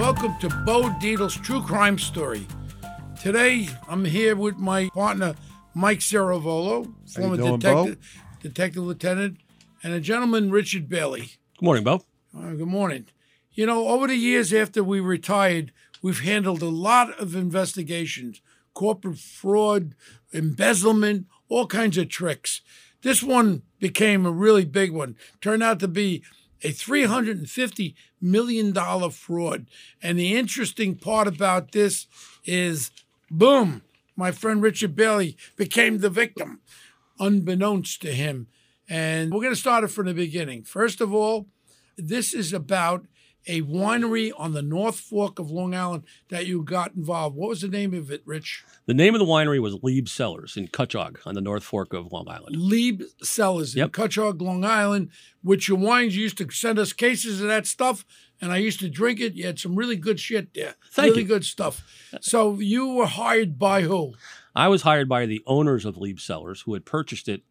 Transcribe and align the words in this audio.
Welcome 0.00 0.38
to 0.38 0.48
Bo 0.64 0.84
Dietl's 0.98 1.36
True 1.36 1.60
Crime 1.60 1.98
Story. 1.98 2.46
Today, 3.20 3.68
I'm 3.86 4.06
here 4.06 4.34
with 4.34 4.56
my 4.56 4.88
partner, 4.94 5.34
Mike 5.74 5.98
Ciravolo, 5.98 6.90
former 7.06 7.36
doing, 7.36 7.58
detective, 7.58 7.98
detective 8.40 8.82
lieutenant, 8.82 9.36
and 9.82 9.92
a 9.92 10.00
gentleman, 10.00 10.50
Richard 10.50 10.88
Bailey. 10.88 11.32
Good 11.58 11.64
morning, 11.66 11.84
Bo. 11.84 12.02
Uh, 12.34 12.52
good 12.52 12.66
morning. 12.66 13.08
You 13.52 13.66
know, 13.66 13.88
over 13.88 14.06
the 14.06 14.14
years 14.14 14.54
after 14.54 14.82
we 14.82 15.00
retired, 15.00 15.70
we've 16.00 16.20
handled 16.20 16.62
a 16.62 16.70
lot 16.70 17.20
of 17.20 17.36
investigations 17.36 18.40
corporate 18.72 19.18
fraud, 19.18 19.94
embezzlement, 20.32 21.26
all 21.50 21.66
kinds 21.66 21.98
of 21.98 22.08
tricks. 22.08 22.62
This 23.02 23.22
one 23.22 23.64
became 23.78 24.24
a 24.24 24.32
really 24.32 24.64
big 24.64 24.92
one. 24.92 25.16
Turned 25.42 25.62
out 25.62 25.78
to 25.80 25.88
be 25.88 26.22
a 26.62 26.72
$350 26.72 27.94
million 28.20 28.74
fraud. 29.10 29.66
And 30.02 30.18
the 30.18 30.36
interesting 30.36 30.96
part 30.96 31.26
about 31.26 31.72
this 31.72 32.06
is 32.44 32.90
boom, 33.30 33.82
my 34.16 34.30
friend 34.32 34.62
Richard 34.62 34.94
Bailey 34.94 35.36
became 35.56 35.98
the 35.98 36.10
victim, 36.10 36.60
unbeknownst 37.18 38.02
to 38.02 38.12
him. 38.12 38.48
And 38.88 39.32
we're 39.32 39.40
going 39.40 39.54
to 39.54 39.60
start 39.60 39.84
it 39.84 39.88
from 39.88 40.06
the 40.06 40.14
beginning. 40.14 40.64
First 40.64 41.00
of 41.00 41.14
all, 41.14 41.46
this 41.96 42.34
is 42.34 42.52
about 42.52 43.06
a 43.46 43.62
winery 43.62 44.30
on 44.36 44.52
the 44.52 44.62
North 44.62 44.98
Fork 45.00 45.38
of 45.38 45.50
Long 45.50 45.74
Island 45.74 46.04
that 46.28 46.46
you 46.46 46.62
got 46.62 46.94
involved. 46.94 47.36
What 47.36 47.48
was 47.48 47.62
the 47.62 47.68
name 47.68 47.94
of 47.94 48.10
it, 48.10 48.22
Rich? 48.26 48.64
The 48.86 48.94
name 48.94 49.14
of 49.14 49.18
the 49.18 49.24
winery 49.26 49.60
was 49.60 49.82
Lieb 49.82 50.08
Cellars 50.08 50.56
in 50.56 50.68
Cutchogue 50.68 51.18
on 51.24 51.34
the 51.34 51.40
North 51.40 51.64
Fork 51.64 51.92
of 51.92 52.12
Long 52.12 52.28
Island. 52.28 52.56
Lieb 52.56 53.02
Cellars 53.22 53.74
in 53.74 53.80
Yep. 53.80 53.92
Cutchogue, 53.92 54.42
Long 54.42 54.64
Island, 54.64 55.10
which 55.42 55.68
your 55.68 55.78
wines 55.78 56.14
you 56.16 56.22
used 56.22 56.38
to 56.38 56.50
send 56.50 56.78
us 56.78 56.92
cases 56.92 57.40
of 57.40 57.48
that 57.48 57.66
stuff, 57.66 58.04
and 58.40 58.52
I 58.52 58.58
used 58.58 58.80
to 58.80 58.88
drink 58.90 59.20
it. 59.20 59.34
You 59.34 59.46
had 59.46 59.58
some 59.58 59.74
really 59.74 59.96
good 59.96 60.20
shit 60.20 60.52
there. 60.54 60.74
Thank 60.92 61.10
really 61.10 61.22
you. 61.22 61.28
good 61.28 61.44
stuff. 61.44 61.82
So 62.20 62.58
you 62.58 62.88
were 62.94 63.06
hired 63.06 63.58
by 63.58 63.82
who? 63.82 64.14
I 64.54 64.68
was 64.68 64.82
hired 64.82 65.08
by 65.08 65.26
the 65.26 65.42
owners 65.46 65.84
of 65.84 65.96
Lieb 65.96 66.20
Cellars, 66.20 66.62
who 66.62 66.74
had 66.74 66.84
purchased 66.84 67.28
it 67.28 67.42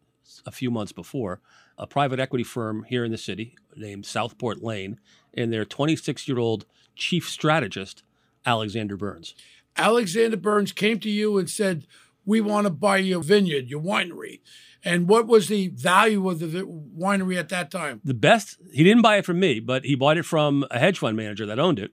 a 0.46 0.50
few 0.52 0.70
months 0.70 0.92
before, 0.92 1.40
a 1.80 1.86
private 1.86 2.20
equity 2.20 2.44
firm 2.44 2.84
here 2.88 3.04
in 3.04 3.10
the 3.10 3.18
city 3.18 3.56
named 3.74 4.06
Southport 4.06 4.62
Lane, 4.62 5.00
and 5.34 5.52
their 5.52 5.64
26 5.64 6.28
year 6.28 6.38
old 6.38 6.66
chief 6.94 7.28
strategist, 7.28 8.04
Alexander 8.44 8.96
Burns. 8.96 9.34
Alexander 9.76 10.36
Burns 10.36 10.72
came 10.72 11.00
to 11.00 11.10
you 11.10 11.38
and 11.38 11.48
said, 11.48 11.86
"We 12.26 12.40
want 12.40 12.66
to 12.66 12.70
buy 12.70 12.98
your 12.98 13.22
vineyard, 13.22 13.70
your 13.70 13.80
winery." 13.80 14.40
And 14.84 15.08
what 15.08 15.26
was 15.26 15.48
the 15.48 15.68
value 15.68 16.28
of 16.28 16.38
the 16.38 16.62
winery 16.62 17.38
at 17.38 17.48
that 17.50 17.70
time? 17.70 18.00
The 18.04 18.14
best, 18.14 18.58
he 18.72 18.84
didn't 18.84 19.02
buy 19.02 19.16
it 19.16 19.24
from 19.24 19.40
me, 19.40 19.60
but 19.60 19.84
he 19.84 19.94
bought 19.94 20.18
it 20.18 20.24
from 20.24 20.66
a 20.70 20.78
hedge 20.78 20.98
fund 20.98 21.16
manager 21.16 21.46
that 21.46 21.58
owned 21.58 21.78
it. 21.78 21.92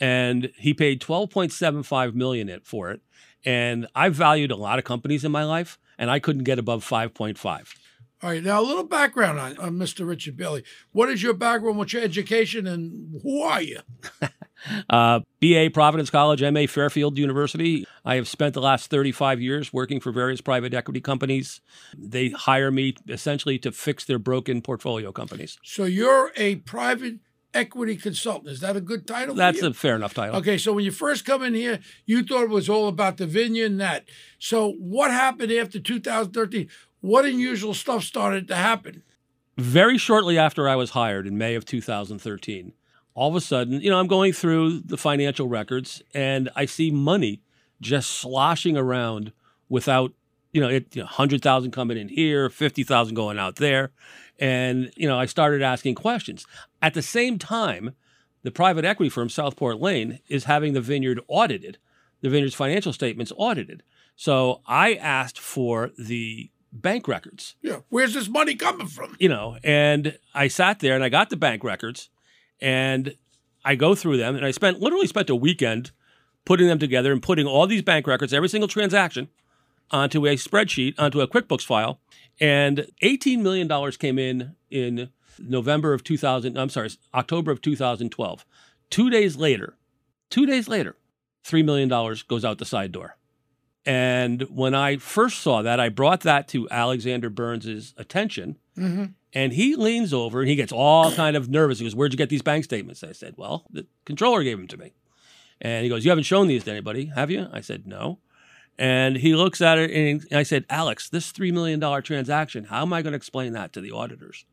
And 0.00 0.52
he 0.56 0.74
paid 0.74 1.00
12.75 1.00 2.14
million 2.14 2.60
for 2.64 2.90
it. 2.90 3.00
And 3.44 3.86
I've 3.94 4.14
valued 4.14 4.50
a 4.50 4.56
lot 4.56 4.78
of 4.78 4.84
companies 4.84 5.24
in 5.24 5.32
my 5.32 5.44
life, 5.44 5.78
and 5.96 6.10
I 6.10 6.18
couldn't 6.18 6.44
get 6.44 6.58
above 6.58 6.84
5.5. 6.84 7.74
All 8.20 8.30
right, 8.30 8.42
now 8.42 8.60
a 8.60 8.62
little 8.62 8.84
background 8.84 9.38
on, 9.38 9.56
on 9.58 9.72
Mr. 9.74 10.06
Richard 10.06 10.36
Bailey. 10.36 10.64
What 10.90 11.08
is 11.08 11.22
your 11.22 11.34
background? 11.34 11.78
What's 11.78 11.92
your 11.92 12.02
education, 12.02 12.66
and 12.66 13.20
who 13.22 13.42
are 13.42 13.62
you? 13.62 13.80
Uh, 14.90 15.20
BA 15.40 15.70
Providence 15.72 16.10
College, 16.10 16.42
MA 16.42 16.66
Fairfield 16.66 17.16
University. 17.16 17.86
I 18.04 18.16
have 18.16 18.26
spent 18.26 18.54
the 18.54 18.60
last 18.60 18.90
35 18.90 19.40
years 19.40 19.72
working 19.72 20.00
for 20.00 20.10
various 20.10 20.40
private 20.40 20.74
equity 20.74 21.00
companies. 21.00 21.60
They 21.96 22.30
hire 22.30 22.72
me 22.72 22.96
essentially 23.08 23.58
to 23.60 23.70
fix 23.70 24.04
their 24.04 24.18
broken 24.18 24.60
portfolio 24.60 25.12
companies. 25.12 25.58
So 25.62 25.84
you're 25.84 26.32
a 26.36 26.56
private 26.56 27.20
equity 27.54 27.96
consultant. 27.96 28.50
Is 28.50 28.60
that 28.60 28.76
a 28.76 28.80
good 28.80 29.06
title? 29.06 29.34
That's 29.34 29.62
a 29.62 29.72
fair 29.72 29.96
enough 29.96 30.14
title. 30.14 30.36
Okay, 30.36 30.58
so 30.58 30.72
when 30.72 30.84
you 30.84 30.90
first 30.90 31.24
come 31.24 31.42
in 31.42 31.54
here, 31.54 31.80
you 32.06 32.22
thought 32.22 32.44
it 32.44 32.50
was 32.50 32.68
all 32.68 32.88
about 32.88 33.16
the 33.16 33.26
vineyard 33.26 33.66
and 33.66 33.80
that. 33.80 34.08
So 34.38 34.72
what 34.72 35.10
happened 35.10 35.52
after 35.52 35.80
2013? 35.80 36.68
What 37.00 37.24
unusual 37.24 37.74
stuff 37.74 38.02
started 38.02 38.48
to 38.48 38.56
happen? 38.56 39.02
Very 39.56 39.98
shortly 39.98 40.38
after 40.38 40.68
I 40.68 40.76
was 40.76 40.90
hired 40.90 41.26
in 41.26 41.38
May 41.38 41.54
of 41.54 41.64
2013, 41.64 42.72
all 43.14 43.28
of 43.28 43.36
a 43.36 43.40
sudden, 43.40 43.80
you 43.80 43.90
know, 43.90 43.98
I'm 43.98 44.06
going 44.06 44.32
through 44.32 44.80
the 44.80 44.96
financial 44.96 45.48
records 45.48 46.02
and 46.14 46.48
I 46.54 46.66
see 46.66 46.90
money 46.90 47.42
just 47.80 48.10
sloshing 48.10 48.76
around 48.76 49.32
without, 49.68 50.12
you 50.52 50.60
know, 50.60 50.68
it, 50.68 50.94
you 50.94 51.02
know, 51.02 51.06
100,000 51.06 51.70
coming 51.70 51.98
in 51.98 52.08
here, 52.08 52.48
50,000 52.48 53.14
going 53.14 53.38
out 53.38 53.56
there. 53.56 53.90
And, 54.38 54.92
you 54.96 55.08
know, 55.08 55.18
I 55.18 55.26
started 55.26 55.62
asking 55.62 55.96
questions. 55.96 56.46
At 56.80 56.94
the 56.94 57.02
same 57.02 57.38
time, 57.38 57.94
the 58.42 58.50
private 58.50 58.84
equity 58.84 59.10
firm 59.10 59.28
Southport 59.28 59.80
Lane 59.80 60.20
is 60.28 60.44
having 60.44 60.72
the 60.72 60.80
vineyard 60.80 61.20
audited, 61.28 61.78
the 62.20 62.30
vineyard's 62.30 62.54
financial 62.54 62.92
statements 62.92 63.32
audited. 63.36 63.82
So 64.14 64.62
I 64.66 64.94
asked 64.94 65.38
for 65.38 65.90
the 65.98 66.50
bank 66.72 67.08
records 67.08 67.56
Yeah, 67.62 67.80
where's 67.88 68.14
this 68.14 68.28
money 68.28 68.54
coming 68.54 68.86
from? 68.86 69.16
you 69.18 69.28
know, 69.28 69.56
and 69.64 70.18
I 70.34 70.48
sat 70.48 70.80
there 70.80 70.94
and 70.94 71.02
I 71.04 71.08
got 71.08 71.30
the 71.30 71.36
bank 71.36 71.64
records 71.64 72.10
and 72.60 73.14
I 73.64 73.74
go 73.74 73.94
through 73.94 74.16
them 74.18 74.36
and 74.36 74.44
I 74.44 74.50
spent 74.50 74.80
literally 74.80 75.06
spent 75.06 75.30
a 75.30 75.34
weekend 75.36 75.90
putting 76.44 76.66
them 76.66 76.78
together 76.78 77.12
and 77.12 77.22
putting 77.22 77.46
all 77.46 77.66
these 77.66 77.82
bank 77.82 78.06
records, 78.06 78.32
every 78.32 78.48
single 78.48 78.68
transaction, 78.68 79.28
onto 79.90 80.26
a 80.26 80.36
spreadsheet, 80.36 80.94
onto 80.98 81.20
a 81.20 81.28
QuickBooks 81.28 81.64
file. 81.66 82.00
And 82.40 82.86
$18 83.02 83.40
million 83.40 83.68
came 83.92 84.18
in 84.18 84.54
in 84.70 85.10
November 85.38 85.92
of 85.92 86.02
2000, 86.04 86.56
I'm 86.58 86.70
sorry, 86.70 86.90
October 87.12 87.50
of 87.50 87.60
2012. 87.60 88.46
Two 88.88 89.10
days 89.10 89.36
later, 89.36 89.76
two 90.30 90.46
days 90.46 90.68
later, 90.68 90.96
$3 91.44 91.64
million 91.64 91.88
goes 92.28 92.44
out 92.44 92.56
the 92.58 92.64
side 92.64 92.92
door. 92.92 93.16
And 93.88 94.42
when 94.50 94.74
I 94.74 94.98
first 94.98 95.40
saw 95.40 95.62
that, 95.62 95.80
I 95.80 95.88
brought 95.88 96.20
that 96.20 96.46
to 96.48 96.68
Alexander 96.68 97.30
Burns's 97.30 97.94
attention. 97.96 98.58
Mm-hmm. 98.76 99.04
And 99.32 99.52
he 99.54 99.76
leans 99.76 100.12
over 100.12 100.40
and 100.40 100.48
he 100.48 100.56
gets 100.56 100.72
all 100.72 101.10
kind 101.10 101.34
of 101.36 101.48
nervous. 101.48 101.78
He 101.78 101.86
goes, 101.86 101.94
Where'd 101.94 102.12
you 102.12 102.18
get 102.18 102.28
these 102.28 102.42
bank 102.42 102.64
statements? 102.64 103.02
I 103.02 103.12
said, 103.12 103.32
Well, 103.38 103.64
the 103.70 103.86
controller 104.04 104.42
gave 104.42 104.58
them 104.58 104.68
to 104.68 104.76
me. 104.76 104.92
And 105.62 105.84
he 105.84 105.88
goes, 105.88 106.04
You 106.04 106.10
haven't 106.10 106.24
shown 106.24 106.48
these 106.48 106.64
to 106.64 106.70
anybody, 106.70 107.06
have 107.06 107.30
you? 107.30 107.48
I 107.50 107.62
said, 107.62 107.86
No. 107.86 108.18
And 108.78 109.16
he 109.16 109.34
looks 109.34 109.62
at 109.62 109.78
it 109.78 109.90
and 109.90 110.22
I 110.38 110.42
said, 110.42 110.66
Alex, 110.68 111.08
this 111.08 111.32
$3 111.32 111.50
million 111.50 111.80
transaction, 112.02 112.64
how 112.64 112.82
am 112.82 112.92
I 112.92 113.00
going 113.00 113.12
to 113.12 113.16
explain 113.16 113.54
that 113.54 113.72
to 113.72 113.80
the 113.80 113.90
auditors? 113.90 114.44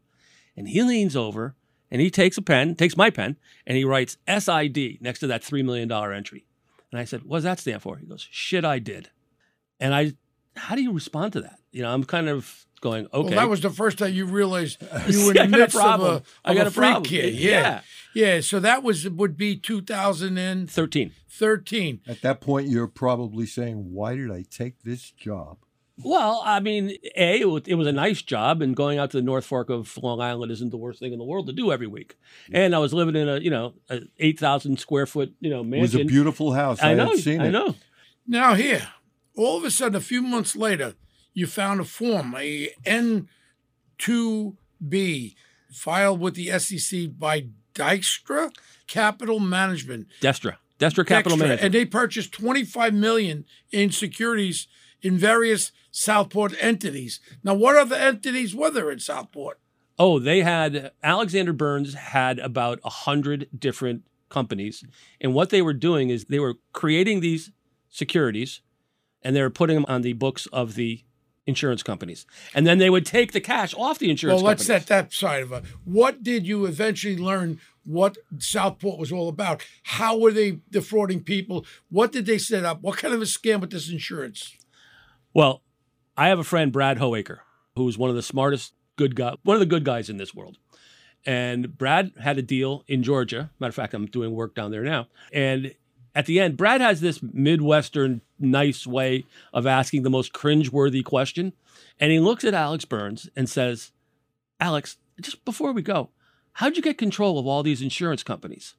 And 0.55 0.69
he 0.69 0.81
leans 0.81 1.17
over 1.17 1.55
and 1.91 1.99
he 1.99 2.09
takes 2.09 2.37
a 2.37 2.41
pen, 2.41 2.75
takes 2.75 2.95
my 2.95 3.09
pen, 3.09 3.35
and 3.67 3.77
he 3.77 3.83
writes 3.83 4.17
SID 4.29 4.99
next 5.01 5.19
to 5.19 5.27
that 5.27 5.43
$3 5.43 5.63
million 5.65 5.91
entry. 5.91 6.45
And 6.89 7.01
I 7.01 7.03
said, 7.03 7.23
What 7.23 7.39
does 7.39 7.43
that 7.43 7.59
stand 7.59 7.81
for? 7.81 7.97
He 7.97 8.05
goes, 8.05 8.29
Shit, 8.31 8.63
I 8.63 8.79
did. 8.79 9.09
And 9.79 9.93
I, 9.93 10.13
how 10.55 10.75
do 10.75 10.81
you 10.81 10.91
respond 10.91 11.33
to 11.33 11.41
that? 11.41 11.59
You 11.71 11.81
know, 11.83 11.93
I'm 11.93 12.03
kind 12.03 12.29
of 12.29 12.65
going, 12.81 13.07
Okay. 13.13 13.29
Well, 13.35 13.39
that 13.41 13.49
was 13.49 13.61
the 13.61 13.69
first 13.69 13.97
time 13.97 14.13
you 14.13 14.25
realized 14.25 14.81
you 15.07 15.25
were 15.25 15.31
in 15.31 15.37
the 15.37 15.43
a 15.43 15.47
midst 15.47 15.75
of 15.75 15.81
problem. 15.81 16.15
a, 16.17 16.47
I 16.47 16.51
of 16.51 16.57
got 16.57 16.65
a 16.65 16.69
a 16.69 16.71
freak 16.71 16.91
problem. 16.91 17.09
here. 17.09 17.25
Yeah. 17.27 17.81
yeah. 18.13 18.41
So 18.41 18.59
that 18.59 18.83
was 18.83 19.09
would 19.09 19.37
be 19.37 19.55
2013. 19.57 21.11
13. 21.29 22.01
At 22.07 22.21
that 22.21 22.39
point, 22.39 22.69
you're 22.69 22.87
probably 22.87 23.45
saying, 23.45 23.91
"Why 23.91 24.15
did 24.15 24.31
I 24.31 24.45
take 24.49 24.83
this 24.83 25.11
job?" 25.11 25.57
Well, 26.03 26.41
I 26.45 26.59
mean, 26.59 26.91
A, 27.15 27.39
it 27.41 27.45
was, 27.77 27.87
a 27.87 27.91
nice 27.91 28.21
job, 28.21 28.61
and 28.61 28.75
going 28.75 28.99
out 28.99 29.11
to 29.11 29.17
the 29.17 29.23
North 29.23 29.45
Fork 29.45 29.69
of 29.69 29.97
Long 30.01 30.19
Island 30.19 30.51
isn't 30.51 30.69
the 30.71 30.77
worst 30.77 30.99
thing 30.99 31.13
in 31.13 31.19
the 31.19 31.23
world 31.23 31.47
to 31.47 31.53
do 31.53 31.71
every 31.71 31.87
week. 31.87 32.17
And 32.51 32.75
I 32.75 32.79
was 32.79 32.93
living 32.93 33.15
in 33.15 33.29
a, 33.29 33.39
you 33.39 33.49
know, 33.49 33.75
a 33.89 34.01
8,000 34.19 34.77
square 34.77 35.05
foot, 35.05 35.33
you 35.39 35.49
know, 35.49 35.63
mansion. 35.63 35.79
It 35.79 35.81
was 35.81 35.95
a 35.95 36.13
beautiful 36.13 36.51
house. 36.51 36.83
I, 36.83 36.91
I 36.91 36.93
know, 36.95 37.11
had 37.11 37.19
seen 37.19 37.39
I 37.39 37.47
it. 37.47 37.51
know. 37.51 37.75
Now 38.27 38.55
here, 38.55 38.85
all 39.35 39.57
of 39.57 39.63
a 39.63 39.71
sudden, 39.71 39.95
a 39.95 40.01
few 40.01 40.21
months 40.21 40.55
later, 40.55 40.93
you 41.33 41.47
found 41.47 41.79
a 41.79 41.83
form, 41.83 42.35
a 42.37 42.69
N2B, 42.85 43.25
filed 45.71 46.19
with 46.19 46.35
the 46.35 46.59
SEC 46.59 47.17
by 47.17 47.47
Dykstra 47.73 48.51
Capital 48.87 49.39
Management. 49.39 50.07
Destra. 50.21 50.57
Destra 50.79 51.05
Capital 51.05 51.37
Dykstra, 51.37 51.39
Management. 51.39 51.61
And 51.61 51.73
they 51.73 51.85
purchased 51.85 52.31
25 52.33 52.93
million 52.93 53.45
in 53.71 53.91
securities 53.91 54.67
in 55.01 55.17
various 55.17 55.71
Southport 55.91 56.53
entities. 56.59 57.19
Now, 57.43 57.53
what 57.53 57.75
other 57.75 57.95
entities 57.95 58.55
were 58.55 58.71
there 58.71 58.91
in 58.91 58.99
Southport? 58.99 59.59
Oh, 59.97 60.19
they 60.19 60.41
had 60.41 60.91
Alexander 61.03 61.53
Burns 61.53 61.93
had 61.93 62.39
about 62.39 62.79
a 62.83 62.89
hundred 62.89 63.47
different 63.57 64.03
companies. 64.29 64.83
And 65.21 65.33
what 65.33 65.51
they 65.51 65.61
were 65.61 65.73
doing 65.73 66.09
is 66.09 66.25
they 66.25 66.39
were 66.39 66.55
creating 66.73 67.21
these 67.21 67.51
securities 67.89 68.61
and 69.25 69.35
they 69.35 69.41
were 69.41 69.49
putting 69.49 69.75
them 69.75 69.85
on 69.89 70.03
the 70.03 70.13
books 70.13 70.45
of 70.53 70.75
the 70.75 71.03
insurance 71.47 71.83
companies. 71.83 72.25
And 72.53 72.65
then 72.65 72.77
they 72.77 72.91
would 72.91 73.05
take 73.05 73.31
the 73.31 73.41
cash 73.41 73.73
off 73.73 73.97
the 73.99 74.09
insurance 74.09 74.37
Well, 74.41 74.45
let's 74.45 74.65
set 74.65 74.85
that 74.87 75.11
side 75.13 75.43
of 75.43 75.51
it. 75.51 75.63
What 75.83 76.23
did 76.23 76.47
you 76.47 76.65
eventually 76.65 77.17
learn 77.17 77.59
what 77.83 78.17
Southport 78.37 78.99
was 78.99 79.11
all 79.11 79.27
about? 79.27 79.65
How 79.83 80.17
were 80.17 80.31
they 80.31 80.59
defrauding 80.69 81.23
people? 81.23 81.65
What 81.89 82.11
did 82.11 82.27
they 82.27 82.37
set 82.37 82.65
up? 82.65 82.81
What 82.81 82.97
kind 82.97 83.13
of 83.13 83.21
a 83.21 83.25
scam 83.25 83.61
with 83.61 83.71
this 83.71 83.91
insurance? 83.91 84.55
Well, 85.33 85.63
I 86.15 86.27
have 86.27 86.39
a 86.39 86.43
friend, 86.43 86.71
Brad 86.71 86.99
Hoaker, 86.99 87.39
who's 87.75 87.97
one 87.97 88.11
of 88.11 88.15
the 88.15 88.23
smartest 88.23 88.73
good 88.95 89.15
guy, 89.15 89.35
one 89.43 89.55
of 89.55 89.59
the 89.59 89.65
good 89.65 89.83
guys 89.83 90.09
in 90.09 90.17
this 90.17 90.33
world. 90.33 90.57
And 91.25 91.75
Brad 91.75 92.11
had 92.19 92.37
a 92.37 92.43
deal 92.43 92.83
in 92.87 93.01
Georgia. 93.01 93.49
Matter 93.59 93.69
of 93.69 93.75
fact, 93.75 93.95
I'm 93.95 94.05
doing 94.05 94.31
work 94.33 94.53
down 94.53 94.69
there 94.69 94.83
now. 94.83 95.07
And 95.33 95.73
at 96.15 96.25
the 96.25 96.39
end, 96.39 96.55
Brad 96.55 96.79
has 96.79 97.01
this 97.01 97.21
Midwestern 97.21 98.21
nice 98.39 98.87
way 98.87 99.25
of 99.53 99.67
asking 99.67 100.03
the 100.03 100.09
most 100.09 100.31
cringeworthy 100.31 101.03
question. 101.03 101.51
And 101.99 102.11
he 102.11 102.19
looks 102.19 102.45
at 102.45 102.53
Alex 102.53 102.85
Burns 102.85 103.29
and 103.35 103.49
says, 103.49 103.91
Alex, 104.59 104.97
just 105.19 105.43
before 105.43 105.73
we 105.73 105.81
go, 105.81 106.09
how'd 106.53 106.77
you 106.77 106.81
get 106.81 106.97
control 106.97 107.37
of 107.37 107.45
all 107.45 107.63
these 107.63 107.81
insurance 107.81 108.23
companies? 108.23 108.75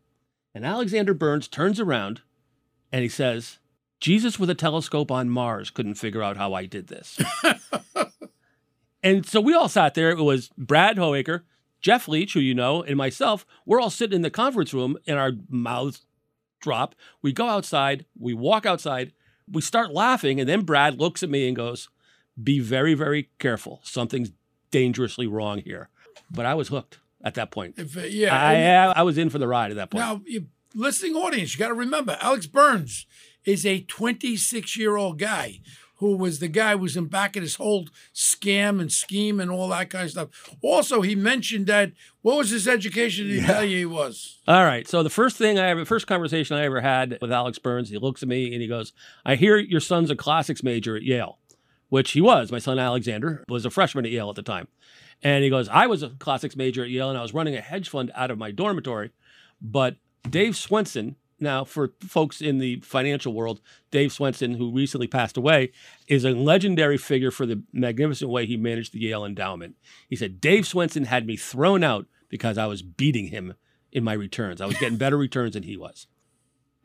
And 0.55 0.65
Alexander 0.65 1.13
Burns 1.13 1.47
turns 1.47 1.79
around 1.79 2.23
and 2.91 3.03
he 3.03 3.09
says, 3.09 3.59
Jesus 4.01 4.39
with 4.39 4.49
a 4.49 4.55
telescope 4.55 5.11
on 5.11 5.29
Mars 5.29 5.69
couldn't 5.69 5.95
figure 5.95 6.23
out 6.23 6.39
how 6.39 6.55
I 6.55 6.65
did 6.65 6.87
this. 6.87 7.19
and 9.03 9.27
so 9.27 9.43
we 9.43 9.53
all 9.53 9.69
sat 9.69 9.95
there. 9.95 10.11
It 10.11 10.23
was 10.23 10.51
Brad 10.57 10.97
Hoaker, 10.97 11.45
Jeff 11.83 12.09
Leach, 12.09 12.33
who 12.33 12.41
you 12.41 12.55
know, 12.55 12.83
and 12.83 12.97
myself. 12.97 13.45
We're 13.67 13.81
all 13.81 13.91
sitting 13.91 14.17
in 14.17 14.23
the 14.23 14.31
conference 14.31 14.73
room 14.73 14.97
and 15.07 15.19
our 15.19 15.33
mouths 15.49 16.06
drop. 16.61 16.95
We 17.23 17.33
go 17.33 17.49
outside, 17.49 18.07
we 18.19 18.35
walk 18.35 18.67
outside, 18.67 19.13
we 19.51 19.63
start 19.63 19.93
laughing, 19.93 20.41
and 20.41 20.49
then 20.49 20.63
Brad 20.63 20.99
looks 20.99 21.23
at 21.23 21.31
me 21.31 21.47
and 21.47 21.57
goes, 21.57 21.89
Be 22.43 22.61
very, 22.61 22.95
very 22.95 23.31
careful. 23.39 23.81
Something's 23.83 24.33
dangerously 24.71 25.27
wrong 25.27 25.59
here. 25.59 25.89
But 26.31 26.47
I 26.47 26.55
was 26.55 26.69
hooked 26.69 26.99
at 27.23 27.35
that 27.35 27.51
point. 27.51 27.75
If, 27.79 27.97
uh, 27.97 28.01
yeah, 28.01 28.93
I, 28.95 29.01
I, 29.01 29.03
was 29.03 29.17
in 29.17 29.31
for 29.31 29.39
the 29.39 29.47
ride 29.47 29.71
at 29.71 29.77
that 29.77 29.91
point. 29.91 30.05
Now, 30.05 30.23
you, 30.27 30.47
listening 30.75 31.15
audience, 31.15 31.55
you 31.55 31.59
got 31.59 31.69
to 31.69 31.75
remember, 31.75 32.19
Alex 32.21 32.47
Burns 32.47 33.07
is 33.45 33.65
a 33.65 33.81
26 33.83 34.77
year 34.77 34.97
old 34.97 35.19
guy 35.19 35.61
who 35.97 36.17
was 36.17 36.39
the 36.39 36.49
guy 36.49 36.73
who 36.73 36.79
was 36.79 36.97
in 36.97 37.07
back 37.07 37.37
of 37.37 37.43
this 37.43 37.57
whole 37.57 37.87
scam 38.15 38.81
and 38.81 38.93
scheme 38.93 39.41
and 39.41 39.51
all 39.51 39.69
that 39.69 39.91
kind 39.91 40.05
of 40.05 40.11
stuff. 40.11 40.57
Also, 40.63 41.01
he 41.01 41.15
mentioned 41.15 41.67
that 41.67 41.93
what 42.23 42.37
was 42.37 42.51
his 42.51 42.69
education? 42.69 43.27
Did 43.27 43.41
he 43.41 43.47
tell 43.47 43.65
you 43.65 43.79
he 43.79 43.87
was? 43.87 44.39
All 44.47 44.65
right. 44.65 44.87
So 44.87 45.03
the 45.03 45.11
first 45.11 45.37
thing 45.37 45.59
I 45.59 45.69
ever, 45.69 45.85
first 45.85 46.07
conversation 46.07 46.57
I 46.57 46.65
ever 46.65 46.81
had 46.81 47.19
with 47.21 47.33
Alex 47.33 47.59
Burns, 47.59 47.89
he 47.89 47.99
looks 47.99 48.23
at 48.23 48.29
me 48.29 48.53
and 48.53 48.61
he 48.61 48.69
goes, 48.69 48.93
"I 49.25 49.37
hear 49.37 49.57
your 49.57 49.81
son's 49.81 50.11
a 50.11 50.17
classics 50.17 50.63
major 50.63 50.97
at 50.97 51.03
Yale," 51.03 51.39
which 51.89 52.13
he 52.13 52.21
was. 52.21 52.53
My 52.53 52.59
son 52.59 52.79
Alexander 52.79 53.45
was 53.49 53.65
a 53.65 53.71
freshman 53.71 54.05
at 54.05 54.11
Yale 54.11 54.29
at 54.29 54.37
the 54.37 54.43
time, 54.43 54.69
and 55.23 55.45
he 55.45 55.51
goes, 55.51 55.69
"I 55.69 55.87
was 55.87 56.03
a 56.03 56.11
classics 56.11 56.57
major 56.57 56.85
at 56.85 56.91
Yale, 56.91 57.09
and 57.09 57.19
I 57.19 57.23
was 57.23 57.33
running 57.33 57.57
a 57.57 57.61
hedge 57.61 57.89
fund 57.89 58.11
out 58.15 58.31
of 58.31 58.39
my 58.39 58.51
dormitory, 58.51 59.13
but 59.63 59.97
Dave 60.29 60.55
Swensen." 60.55 61.15
Now, 61.39 61.65
for 61.65 61.93
folks 62.01 62.41
in 62.41 62.59
the 62.59 62.81
financial 62.81 63.33
world, 63.35 63.61
Dave 63.91 64.11
Swensen, 64.11 64.57
who 64.57 64.73
recently 64.73 65.07
passed 65.07 65.37
away, 65.37 65.73
is 66.09 66.25
a 66.25 66.31
legendary 66.31 66.97
figure 66.97 67.31
for 67.31 67.45
the 67.45 67.63
magnificent 67.73 68.31
way 68.31 68.47
he 68.47 68.57
managed 68.57 68.93
the 68.93 69.01
Yale 69.01 69.25
endowment. 69.25 69.77
He 70.09 70.17
said, 70.17 70.41
Dave 70.41 70.65
Swensen 70.65 71.07
had 71.07 71.27
me 71.27 71.37
thrown 71.37 71.85
out 71.85 72.07
because 72.29 72.57
I 72.57 72.67
was 72.67 72.83
beating 72.83 73.29
him 73.29 73.55
in 73.93 74.03
my 74.03 74.15
returns. 74.15 74.61
I 74.61 74.67
was 74.67 74.79
getting 74.79 74.99
better 74.99 75.19
returns 75.19 75.55
than 75.55 75.65
he 75.65 75.77
was. 75.77 76.07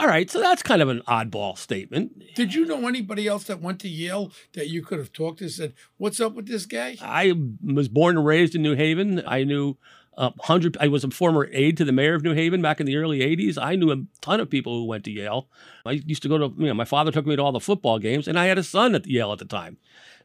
All 0.01 0.07
right, 0.07 0.31
so 0.31 0.41
that's 0.41 0.63
kind 0.63 0.81
of 0.81 0.89
an 0.89 1.03
oddball 1.07 1.55
statement. 1.55 2.23
Did 2.33 2.55
you 2.55 2.65
know 2.65 2.87
anybody 2.87 3.27
else 3.27 3.43
that 3.43 3.61
went 3.61 3.79
to 3.81 3.87
Yale 3.87 4.31
that 4.53 4.67
you 4.67 4.81
could 4.81 4.97
have 4.97 5.13
talked 5.13 5.37
to 5.37 5.43
and 5.43 5.53
said, 5.53 5.73
What's 5.97 6.19
up 6.19 6.33
with 6.33 6.47
this 6.47 6.65
guy? 6.65 6.97
I 6.99 7.33
was 7.63 7.87
born 7.87 8.17
and 8.17 8.25
raised 8.25 8.55
in 8.55 8.63
New 8.63 8.73
Haven. 8.73 9.21
I 9.27 9.43
knew 9.43 9.77
a 10.17 10.31
hundred. 10.41 10.77
I 10.79 10.87
was 10.87 11.03
a 11.03 11.09
former 11.11 11.47
aide 11.51 11.77
to 11.77 11.85
the 11.85 11.91
mayor 11.91 12.15
of 12.15 12.23
New 12.23 12.33
Haven 12.33 12.61
back 12.61 12.79
in 12.79 12.85
the 12.85 12.95
early 12.97 13.19
'80s. 13.19 13.57
I 13.61 13.75
knew 13.75 13.91
a 13.91 14.03
ton 14.21 14.39
of 14.39 14.49
people 14.49 14.77
who 14.77 14.85
went 14.85 15.03
to 15.05 15.11
Yale. 15.11 15.47
I 15.85 15.91
used 15.93 16.21
to 16.23 16.29
go 16.29 16.37
to. 16.37 16.53
You 16.57 16.67
know, 16.67 16.73
my 16.73 16.85
father 16.85 17.11
took 17.11 17.25
me 17.25 17.35
to 17.35 17.41
all 17.41 17.51
the 17.51 17.59
football 17.59 17.99
games, 17.99 18.27
and 18.27 18.37
I 18.37 18.45
had 18.45 18.57
a 18.57 18.63
son 18.63 18.93
at 18.95 19.05
Yale 19.07 19.31
at 19.31 19.39
the 19.39 19.45
time. 19.45 19.77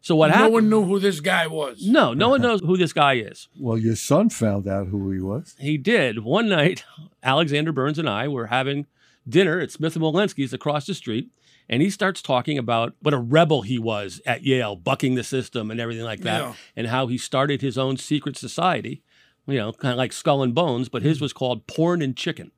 So 0.03 0.15
what 0.15 0.29
no 0.29 0.33
happened? 0.35 0.50
No 0.50 0.55
one 0.55 0.69
knew 0.71 0.85
who 0.85 0.99
this 1.00 1.21
guy 1.21 1.47
was. 1.47 1.85
No, 1.87 2.12
no 2.15 2.29
one 2.29 2.41
knows 2.43 2.61
who 2.61 2.77
this 2.77 2.93
guy 2.93 3.15
is. 3.15 3.49
Well, 3.59 3.79
your 3.79 3.97
son 3.97 4.29
found 4.31 4.69
out 4.69 4.88
who 4.88 5.11
he 5.11 5.21
was. 5.21 5.55
He 5.59 5.79
did. 5.79 6.23
One 6.25 6.49
night, 6.49 6.85
Alexander 7.23 7.73
Burns 7.73 7.99
and 7.99 8.09
I 8.09 8.29
were 8.29 8.47
having 8.47 8.87
dinner 9.29 9.59
at 9.61 9.73
Smith 9.73 9.97
and 9.97 10.05
Wollensky's 10.05 10.53
across 10.53 10.87
the 10.87 10.94
street, 10.94 11.31
and 11.69 11.83
he 11.83 11.91
starts 11.91 12.23
talking 12.23 12.59
about 12.59 12.94
what 13.00 13.15
a 13.15 13.19
rebel 13.19 13.62
he 13.62 13.79
was 13.79 14.21
at 14.25 14.44
Yale, 14.44 14.77
bucking 14.77 15.17
the 15.17 15.25
system 15.25 15.71
and 15.71 15.81
everything 15.81 16.05
like 16.05 16.21
that, 16.21 16.43
Yeah. 16.43 16.55
and 16.77 16.87
how 16.88 17.09
he 17.09 17.19
started 17.19 17.61
his 17.61 17.77
own 17.77 17.97
secret 17.97 18.37
society, 18.37 19.03
you 19.47 19.59
know, 19.59 19.73
kind 19.73 19.93
of 19.93 19.99
like 19.99 20.13
Skull 20.13 20.43
and 20.43 20.55
Bones, 20.55 20.89
but 20.89 21.03
his 21.03 21.19
mm. 21.19 21.23
was 21.23 21.33
called 21.33 21.67
Porn 21.67 22.03
and 22.03 22.17
Chicken. 22.17 22.51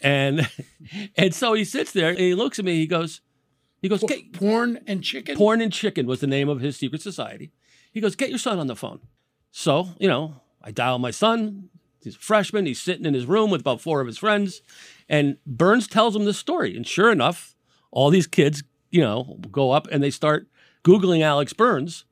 And 0.00 0.48
and 1.16 1.34
so 1.34 1.54
he 1.54 1.64
sits 1.64 1.92
there 1.92 2.10
and 2.10 2.18
he 2.18 2.34
looks 2.34 2.58
at 2.58 2.64
me, 2.64 2.76
he 2.76 2.86
goes, 2.86 3.20
he 3.82 3.88
goes, 3.88 4.02
"Get- 4.04 4.32
Porn 4.32 4.78
and 4.86 5.02
chicken? 5.02 5.36
Porn 5.36 5.60
and 5.60 5.72
Chicken 5.72 6.06
was 6.06 6.20
the 6.20 6.26
name 6.28 6.48
of 6.48 6.60
his 6.60 6.76
secret 6.76 7.02
society. 7.02 7.52
He 7.90 8.00
goes, 8.00 8.14
Get 8.14 8.30
your 8.30 8.38
son 8.38 8.58
on 8.60 8.68
the 8.68 8.76
phone. 8.76 9.00
So, 9.50 9.88
you 9.98 10.08
know, 10.08 10.36
I 10.62 10.70
dial 10.70 10.98
my 10.98 11.10
son. 11.10 11.68
He's 12.02 12.16
a 12.16 12.18
freshman. 12.18 12.66
He's 12.66 12.80
sitting 12.80 13.04
in 13.04 13.14
his 13.14 13.26
room 13.26 13.50
with 13.50 13.60
about 13.60 13.80
four 13.80 14.00
of 14.00 14.06
his 14.06 14.18
friends. 14.18 14.62
And 15.08 15.36
Burns 15.46 15.86
tells 15.86 16.16
him 16.16 16.24
this 16.24 16.38
story. 16.38 16.76
And 16.76 16.86
sure 16.86 17.12
enough, 17.12 17.54
all 17.90 18.10
these 18.10 18.26
kids, 18.26 18.62
you 18.90 19.00
know, 19.00 19.38
go 19.50 19.72
up 19.72 19.88
and 19.90 20.02
they 20.02 20.10
start 20.10 20.48
Googling 20.84 21.22
Alex 21.22 21.52
Burns. 21.52 22.04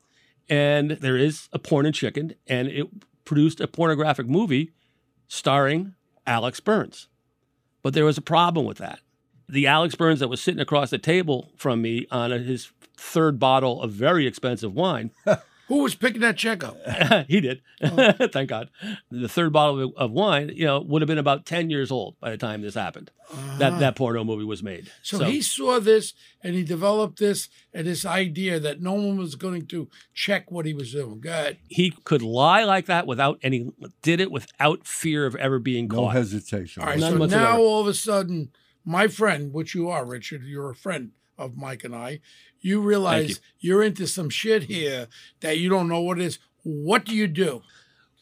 And 0.49 0.91
there 0.91 1.17
is 1.17 1.47
a 1.53 1.59
porn 1.59 1.85
and 1.85 1.95
chicken. 1.95 2.35
And 2.47 2.67
it 2.67 2.87
produced 3.25 3.59
a 3.61 3.67
pornographic 3.67 4.27
movie 4.27 4.71
starring 5.27 5.95
Alex 6.25 6.59
Burns. 6.59 7.07
But 7.81 7.93
there 7.93 8.05
was 8.05 8.17
a 8.17 8.21
problem 8.21 8.65
with 8.65 8.77
that. 8.77 8.99
The 9.49 9.67
Alex 9.67 9.95
Burns 9.95 10.19
that 10.19 10.29
was 10.29 10.41
sitting 10.41 10.61
across 10.61 10.89
the 10.91 10.97
table 10.97 11.51
from 11.57 11.81
me 11.81 12.07
on 12.11 12.31
a, 12.31 12.37
his 12.37 12.71
third 12.95 13.39
bottle 13.39 13.81
of 13.81 13.91
very 13.91 14.27
expensive 14.27 14.73
wine, 14.73 15.11
Who 15.71 15.83
was 15.83 15.95
picking 15.95 16.19
that 16.19 16.35
check 16.35 16.65
up? 16.65 16.75
he 17.29 17.39
did. 17.39 17.61
Thank 17.81 18.49
God. 18.49 18.69
The 19.09 19.29
third 19.29 19.53
bottle 19.53 19.79
of, 19.79 19.93
of 19.95 20.11
wine, 20.11 20.51
you 20.53 20.65
know, 20.65 20.81
would 20.81 21.01
have 21.01 21.07
been 21.07 21.17
about 21.17 21.45
10 21.45 21.69
years 21.69 21.91
old 21.91 22.19
by 22.19 22.29
the 22.29 22.35
time 22.35 22.61
this 22.61 22.75
happened. 22.75 23.09
That 23.57 23.71
ah. 23.71 23.79
that 23.79 23.95
porno 23.95 24.25
movie 24.25 24.43
was 24.43 24.61
made. 24.61 24.91
So, 25.01 25.23
he 25.23 25.41
saw 25.41 25.79
this 25.79 26.13
and 26.43 26.55
he 26.55 26.63
developed 26.65 27.19
this 27.19 27.47
and 27.73 27.87
this 27.87 28.05
idea 28.05 28.59
that 28.59 28.81
no 28.81 28.91
one 28.91 29.15
was 29.15 29.35
going 29.35 29.65
to 29.67 29.87
check 30.13 30.51
what 30.51 30.65
he 30.65 30.73
was 30.73 30.91
doing. 30.91 31.21
Go 31.21 31.29
ahead. 31.29 31.57
he 31.69 31.91
could 32.03 32.21
lie 32.21 32.65
like 32.65 32.87
that 32.87 33.07
without 33.07 33.39
any 33.41 33.71
did 34.01 34.19
it 34.19 34.29
without 34.29 34.85
fear 34.85 35.25
of 35.25 35.37
ever 35.37 35.57
being 35.57 35.87
No 35.87 35.95
caught. 35.95 36.15
hesitation. 36.15 36.83
All 36.83 36.89
right. 36.89 36.99
None 36.99 37.13
so 37.13 37.19
whatsoever. 37.19 37.45
now 37.45 37.59
all 37.61 37.79
of 37.79 37.87
a 37.87 37.93
sudden, 37.93 38.51
my 38.83 39.07
friend, 39.07 39.53
which 39.53 39.73
you 39.73 39.87
are, 39.87 40.03
Richard, 40.03 40.43
you're 40.43 40.71
a 40.71 40.75
friend 40.75 41.11
of 41.37 41.55
Mike 41.55 41.85
and 41.85 41.95
I, 41.95 42.19
you 42.61 42.81
realize 42.81 43.41
you. 43.59 43.77
are 43.77 43.83
into 43.83 44.07
some 44.07 44.29
shit 44.29 44.63
here 44.63 45.07
that 45.41 45.57
you 45.57 45.69
don't 45.69 45.87
know 45.87 46.01
what 46.01 46.19
it 46.19 46.25
is. 46.25 46.39
What 46.63 47.05
do 47.05 47.15
you 47.15 47.27
do? 47.27 47.63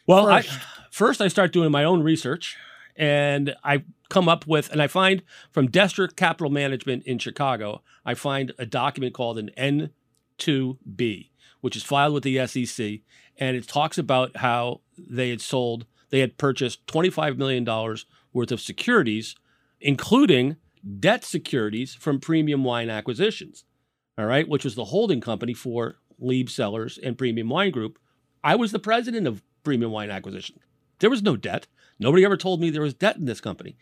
Well, 0.08 0.26
first? 0.26 0.52
I, 0.52 0.62
first 0.90 1.22
I 1.22 1.28
start 1.28 1.54
doing 1.54 1.72
my 1.72 1.84
own 1.84 2.02
research, 2.02 2.58
and 2.96 3.56
I 3.64 3.84
come 4.10 4.28
up 4.28 4.48
with, 4.48 4.72
and 4.72 4.82
I 4.82 4.88
find 4.88 5.22
from 5.52 5.70
Destra 5.70 6.14
Capital 6.16 6.50
Management 6.50 7.04
in 7.04 7.20
Chicago, 7.20 7.82
I 8.06 8.16
find 8.16 8.54
a 8.58 8.66
document 8.66 9.14
called 9.14 9.38
an 9.38 9.52
N2B, 9.58 11.30
which 11.62 11.76
is 11.76 11.84
filed 11.84 12.14
with 12.14 12.24
the 12.24 12.46
SEC, 12.48 13.02
and 13.38 13.56
it 13.56 13.68
talks 13.68 13.98
about 13.98 14.38
how 14.38 14.82
they 14.98 15.30
had 15.30 15.42
sold, 15.42 15.86
they 16.10 16.20
had 16.20 16.38
purchased 16.38 16.86
$25 16.88 17.38
million 17.38 17.66
worth 18.34 18.52
of 18.52 18.62
securities, 18.62 19.36
including 19.80 20.58
debt 21.00 21.24
securities 21.24 21.94
from 21.94 22.20
Premium 22.20 22.64
Wine 22.64 22.90
Acquisitions, 22.90 23.64
all 24.20 24.26
right, 24.26 24.48
which 24.48 24.66
was 24.66 24.76
the 24.76 24.86
holding 24.86 25.22
company 25.22 25.54
for 25.54 25.96
Lieb 26.20 26.50
Cellars 26.50 27.00
and 27.02 27.18
Premium 27.18 27.50
Wine 27.50 27.72
Group. 27.72 27.98
I 28.44 28.56
was 28.56 28.72
the 28.72 28.80
president 28.80 29.26
of 29.28 29.42
Premium 29.64 29.92
Wine 29.92 30.10
Acquisition. 30.10 30.60
There 31.00 31.10
was 31.10 31.24
no 31.24 31.38
debt. 31.38 31.68
Nobody 32.00 32.26
ever 32.26 32.38
told 32.38 32.60
me 32.60 32.70
there 32.70 32.82
was 32.82 32.94
debt 32.94 33.16
in 33.16 33.26
this 33.26 33.42
company. 33.42 33.78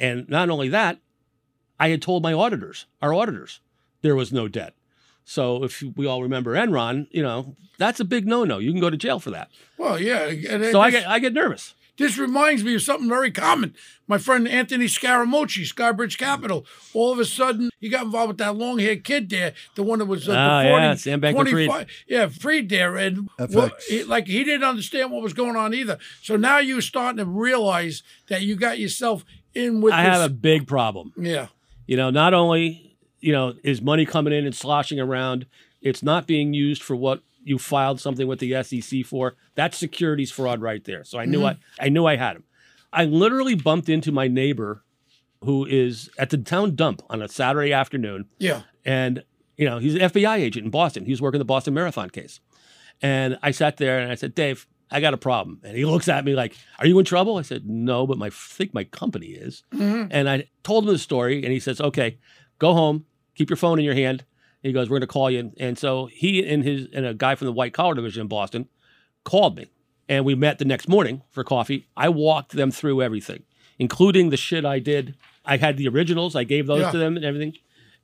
And 0.00 0.28
not 0.28 0.50
only 0.50 0.68
that, 0.70 0.98
I 1.78 1.88
had 1.88 2.02
told 2.02 2.22
my 2.22 2.32
auditors, 2.32 2.86
our 3.00 3.14
auditors, 3.14 3.60
there 4.02 4.16
was 4.16 4.32
no 4.32 4.48
debt. 4.48 4.74
So 5.24 5.62
if 5.62 5.82
we 5.96 6.06
all 6.06 6.22
remember 6.22 6.54
Enron, 6.54 7.06
you 7.12 7.22
know, 7.22 7.54
that's 7.78 8.00
a 8.00 8.04
big 8.04 8.26
no-no. 8.26 8.58
You 8.58 8.72
can 8.72 8.80
go 8.80 8.90
to 8.90 8.96
jail 8.96 9.20
for 9.20 9.30
that. 9.30 9.50
Well, 9.78 10.00
yeah. 10.00 10.32
So 10.72 10.80
I 10.80 10.90
get 10.90 11.06
I 11.06 11.20
get 11.20 11.32
nervous. 11.32 11.74
This 11.98 12.16
reminds 12.18 12.64
me 12.64 12.74
of 12.74 12.82
something 12.82 13.08
very 13.08 13.30
common. 13.30 13.74
My 14.08 14.16
friend 14.18 14.48
Anthony 14.48 14.86
Scaramucci, 14.86 15.62
Skybridge 15.70 16.16
Capital, 16.18 16.64
all 16.94 17.12
of 17.12 17.18
a 17.18 17.24
sudden 17.24 17.70
he 17.80 17.88
got 17.90 18.04
involved 18.06 18.28
with 18.28 18.38
that 18.38 18.56
long 18.56 18.78
haired 18.78 19.04
kid 19.04 19.28
there, 19.28 19.52
the 19.74 19.82
one 19.82 19.98
that 19.98 20.06
was 20.06 20.28
uh, 20.28 20.32
Ah, 20.32 20.62
defrauding 20.62 20.88
yeah, 20.88 20.94
Sam 20.94 21.20
Bankman-Fried. 21.20 21.86
Yeah, 22.06 22.28
Fried 22.28 22.68
there. 22.70 22.96
And 22.96 23.28
what- 23.50 23.80
he- 23.88 24.04
like 24.04 24.26
he 24.26 24.42
didn't 24.42 24.64
understand 24.64 25.12
what 25.12 25.22
was 25.22 25.34
going 25.34 25.54
on 25.56 25.74
either. 25.74 25.98
So 26.22 26.36
now 26.36 26.58
you're 26.58 26.80
starting 26.80 27.18
to 27.18 27.26
realize 27.26 28.02
that 28.28 28.42
you 28.42 28.56
got 28.56 28.78
yourself 28.78 29.24
in 29.54 29.80
with 29.82 29.92
I 29.92 30.04
this. 30.04 30.12
have 30.14 30.30
a 30.30 30.34
big 30.34 30.66
problem. 30.66 31.12
yeah. 31.16 31.48
You 31.86 31.96
know, 31.98 32.08
not 32.10 32.32
only 32.32 32.96
you 33.20 33.32
know 33.32 33.54
is 33.62 33.82
money 33.82 34.06
coming 34.06 34.32
in 34.32 34.46
and 34.46 34.54
sloshing 34.54 34.98
around, 34.98 35.44
it's 35.82 36.02
not 36.02 36.26
being 36.26 36.54
used 36.54 36.82
for 36.82 36.96
what 36.96 37.22
you 37.44 37.58
filed 37.58 38.00
something 38.00 38.26
with 38.26 38.38
the 38.38 38.62
SEC 38.62 39.04
for. 39.04 39.36
That's 39.54 39.76
securities 39.76 40.30
fraud 40.30 40.60
right 40.60 40.84
there. 40.84 41.04
So 41.04 41.18
I 41.18 41.24
knew 41.24 41.40
mm-hmm. 41.40 41.58
I 41.80 41.86
I 41.86 41.88
knew 41.88 42.06
I 42.06 42.16
had 42.16 42.36
him. 42.36 42.44
I 42.92 43.04
literally 43.04 43.54
bumped 43.54 43.88
into 43.88 44.12
my 44.12 44.28
neighbor, 44.28 44.84
who 45.44 45.64
is 45.64 46.10
at 46.18 46.30
the 46.30 46.38
town 46.38 46.74
dump 46.74 47.02
on 47.08 47.22
a 47.22 47.28
Saturday 47.28 47.72
afternoon, 47.72 48.26
Yeah. 48.38 48.62
and 48.84 49.24
you 49.56 49.66
know 49.66 49.78
he's 49.78 49.94
an 49.94 50.00
FBI 50.00 50.36
agent 50.36 50.66
in 50.66 50.70
Boston. 50.70 51.04
He 51.04 51.12
was 51.12 51.22
working 51.22 51.38
the 51.38 51.44
Boston 51.44 51.74
Marathon 51.74 52.10
case, 52.10 52.40
and 53.00 53.38
I 53.42 53.50
sat 53.50 53.76
there 53.78 53.98
and 53.98 54.10
I 54.10 54.14
said, 54.14 54.34
Dave. 54.34 54.66
I 54.94 55.00
got 55.00 55.14
a 55.14 55.16
problem. 55.16 55.58
And 55.64 55.74
he 55.74 55.86
looks 55.86 56.06
at 56.06 56.22
me 56.22 56.34
like, 56.34 56.54
Are 56.78 56.86
you 56.86 56.98
in 56.98 57.06
trouble? 57.06 57.38
I 57.38 57.42
said, 57.42 57.64
No, 57.64 58.06
but 58.06 58.18
my, 58.18 58.26
I 58.26 58.30
think 58.30 58.74
my 58.74 58.84
company 58.84 59.28
is. 59.28 59.62
Mm-hmm. 59.72 60.08
And 60.10 60.28
I 60.28 60.50
told 60.64 60.84
him 60.84 60.92
the 60.92 60.98
story, 60.98 61.42
and 61.42 61.50
he 61.50 61.60
says, 61.60 61.80
"Okay, 61.80 62.18
go 62.58 62.74
home, 62.74 63.06
keep 63.34 63.48
your 63.48 63.56
phone 63.56 63.78
in 63.78 63.86
your 63.86 63.94
hand." 63.94 64.26
He 64.62 64.72
goes, 64.72 64.88
"We're 64.88 64.96
going 64.98 65.00
to 65.02 65.06
call 65.08 65.30
you." 65.30 65.40
And, 65.40 65.54
and 65.58 65.78
so 65.78 66.06
he 66.06 66.46
and 66.46 66.62
his 66.64 66.88
and 66.94 67.04
a 67.06 67.14
guy 67.14 67.34
from 67.34 67.46
the 67.46 67.52
white 67.52 67.72
collar 67.74 67.94
division 67.94 68.22
in 68.22 68.28
Boston 68.28 68.68
called 69.24 69.56
me, 69.56 69.70
and 70.08 70.24
we 70.24 70.34
met 70.34 70.58
the 70.58 70.64
next 70.64 70.88
morning 70.88 71.22
for 71.30 71.42
coffee. 71.44 71.88
I 71.96 72.08
walked 72.08 72.52
them 72.52 72.70
through 72.70 73.02
everything, 73.02 73.42
including 73.78 74.30
the 74.30 74.36
shit 74.36 74.64
I 74.64 74.78
did. 74.78 75.16
I 75.44 75.56
had 75.56 75.76
the 75.76 75.88
originals. 75.88 76.36
I 76.36 76.44
gave 76.44 76.66
those 76.66 76.80
Yeah. 76.82 76.90
to 76.92 76.98
them 76.98 77.16
and 77.16 77.24
everything. 77.24 77.54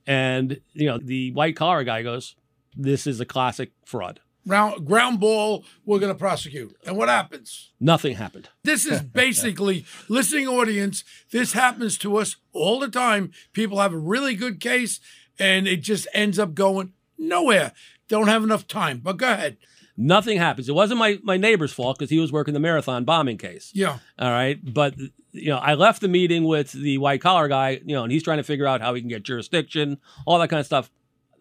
And 0.07 0.61
you 0.73 0.87
know, 0.87 0.99
the 0.99 1.33
white 1.33 1.55
collar 1.57 1.85
guy 1.85 2.03
goes, 2.03 2.35
"This 2.77 3.07
is 3.07 3.21
a 3.21 3.25
classic 3.27 3.73
fraud." 3.85 4.21
Round, 4.47 4.87
ground 4.87 5.21
ball, 5.21 5.63
we're 5.85 5.99
going 5.99 6.13
to 6.13 6.19
prosecute. 6.19 6.75
And 6.87 6.97
what 6.97 7.11
happens? 7.11 7.73
Nothing 7.79 8.17
happened. 8.17 8.49
This 8.65 8.87
is 8.87 9.03
basically 9.25 9.85
listening 10.09 10.49
audience. 10.49 11.05
This 11.31 11.53
happens 11.53 11.99
to 11.99 12.17
us 12.17 12.37
all 12.55 12.81
the 12.81 12.89
time. 12.89 13.31
People 13.53 13.79
have 13.79 13.93
a 13.93 13.99
really 13.99 14.35
good 14.35 14.59
case 14.59 15.01
and 15.39 15.67
it 15.67 15.79
just 15.79 16.07
ends 16.13 16.39
up 16.39 16.55
going 16.55 16.93
nowhere. 17.17 17.73
Don't 18.09 18.29
have 18.29 18.43
enough 18.43 18.67
time. 18.67 19.01
But 19.03 19.17
go 19.17 19.33
ahead. 19.33 19.57
Nothing 19.97 20.39
happens. 20.39 20.69
It 20.69 20.75
wasn't 20.75 21.01
my 21.01 21.19
my 21.23 21.37
neighbor's 21.37 21.73
fault 21.73 21.99
because 21.99 22.11
he 22.11 22.21
was 22.21 22.31
working 22.31 22.55
the 22.55 22.61
marathon 22.61 23.05
bombing 23.05 23.37
case. 23.37 23.73
Yeah. 23.75 23.99
All 24.19 24.31
right. 24.31 24.59
But, 24.63 24.95
you 25.33 25.49
know, 25.49 25.59
I 25.59 25.75
left 25.75 26.01
the 26.01 26.09
meeting 26.09 26.45
with 26.45 26.71
the 26.73 26.99
white 26.99 27.21
collar 27.21 27.49
guy, 27.49 27.81
you 27.85 27.97
know, 27.97 28.05
and 28.05 28.13
he's 28.13 28.23
trying 28.23 28.39
to 28.39 28.45
figure 28.45 28.67
out 28.67 28.81
how 28.81 28.95
he 28.95 29.01
can 29.01 29.09
get 29.09 29.25
jurisdiction, 29.25 29.99
all 30.25 30.39
that 30.39 30.49
kind 30.49 30.61
of 30.61 30.67
stuff. 30.67 30.91